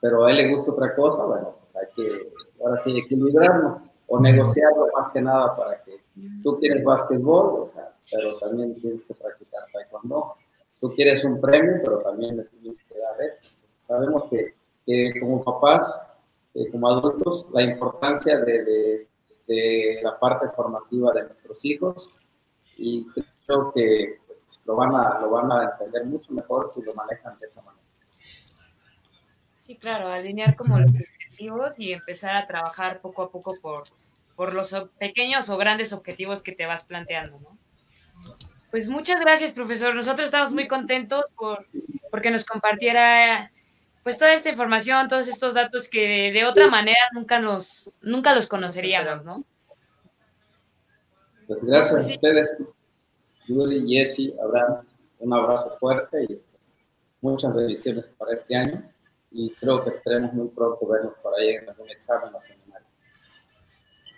[0.00, 4.20] Pero a él le gusta otra cosa, bueno, pues hay que, ahora sí, equilibrarlo o
[4.20, 6.00] negociarlo más que nada para que
[6.42, 10.34] tú quieres básquetbol, o sea, pero también tienes que practicar taekwondo.
[10.80, 13.56] Tú quieres un premio, pero también le tienes que dar esto.
[13.78, 14.54] Sabemos que,
[14.86, 16.09] que como papás,
[16.54, 19.08] eh, como adultos, la importancia de, de,
[19.46, 22.10] de, la parte formativa de nuestros hijos
[22.76, 23.06] y
[23.46, 27.38] creo que pues, lo, van a, lo van a entender mucho mejor si lo manejan
[27.38, 27.84] de esa manera.
[29.58, 33.82] Sí, claro, alinear como los objetivos y empezar a trabajar poco a poco por,
[34.34, 37.58] por los pequeños o grandes objetivos que te vas planteando, ¿no?
[38.70, 39.94] Pues muchas gracias, profesor.
[39.94, 41.66] Nosotros estamos muy contentos por
[42.10, 43.52] porque nos compartiera
[44.02, 48.34] pues toda esta información, todos estos datos que de, de otra manera nunca los nunca
[48.34, 49.44] los conoceríamos, ¿no?
[51.46, 52.72] Pues gracias a ustedes,
[53.46, 54.86] Yuri, Jessy, Abraham,
[55.18, 56.74] un abrazo fuerte y pues,
[57.20, 58.90] muchas bendiciones para este año
[59.32, 62.86] y creo que esperemos muy pronto vernos por ahí en algún examen o seminario.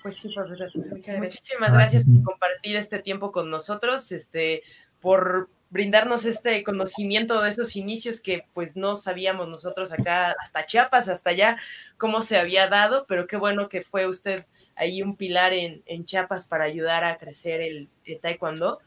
[0.03, 0.71] Pues sí, profesor.
[0.75, 4.63] Muchas Muchísimas gracias por compartir este tiempo con nosotros, este,
[5.01, 11.09] por brindarnos este conocimiento de esos inicios que pues no sabíamos nosotros acá, hasta Chiapas,
[11.09, 11.57] hasta allá,
[11.97, 14.45] cómo se había dado, pero qué bueno que fue usted
[14.77, 17.89] ahí un pilar en, en Chiapas para ayudar a crecer el,
[18.21, 18.81] taekwondo.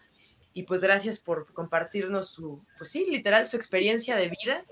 [0.53, 4.63] Y pues gracias por compartirnos su, pues sí, literal, su experiencia de vida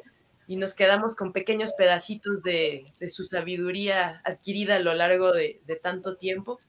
[0.45, 5.61] y nos quedamos con pequeños pedacitos de, de su sabiduría adquirida a lo largo de,
[5.66, 6.59] de, tanto tiempo.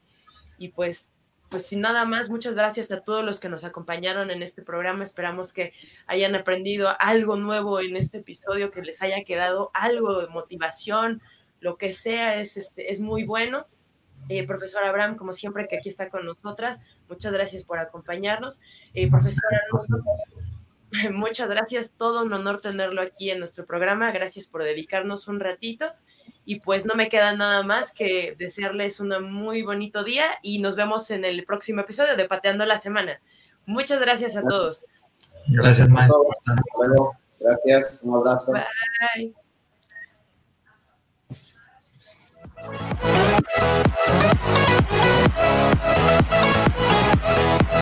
[0.57, 1.13] Y pues,
[1.55, 5.05] pues sin nada más, muchas gracias a todos los que nos acompañaron en este programa.
[5.05, 5.71] Esperamos que
[6.05, 11.21] hayan aprendido algo nuevo en este episodio, que les haya quedado algo de motivación,
[11.61, 13.67] lo que sea, es, este, es muy bueno.
[14.27, 18.59] Eh, profesor Abraham, como siempre, que aquí está con nosotras, muchas gracias por acompañarnos.
[18.93, 19.61] Eh, profesora,
[21.13, 24.11] Muchas gracias, todo un honor tenerlo aquí en nuestro programa.
[24.11, 25.85] Gracias por dedicarnos un ratito.
[26.45, 30.75] Y pues no me queda nada más que desearles un muy bonito día y nos
[30.75, 33.19] vemos en el próximo episodio de Pateando la Semana.
[33.65, 34.85] Muchas gracias a todos.
[35.47, 36.23] Gracias, maestro.
[36.31, 37.17] Hasta luego.
[37.39, 38.51] Gracias, un abrazo.
[38.51, 39.33] Bye.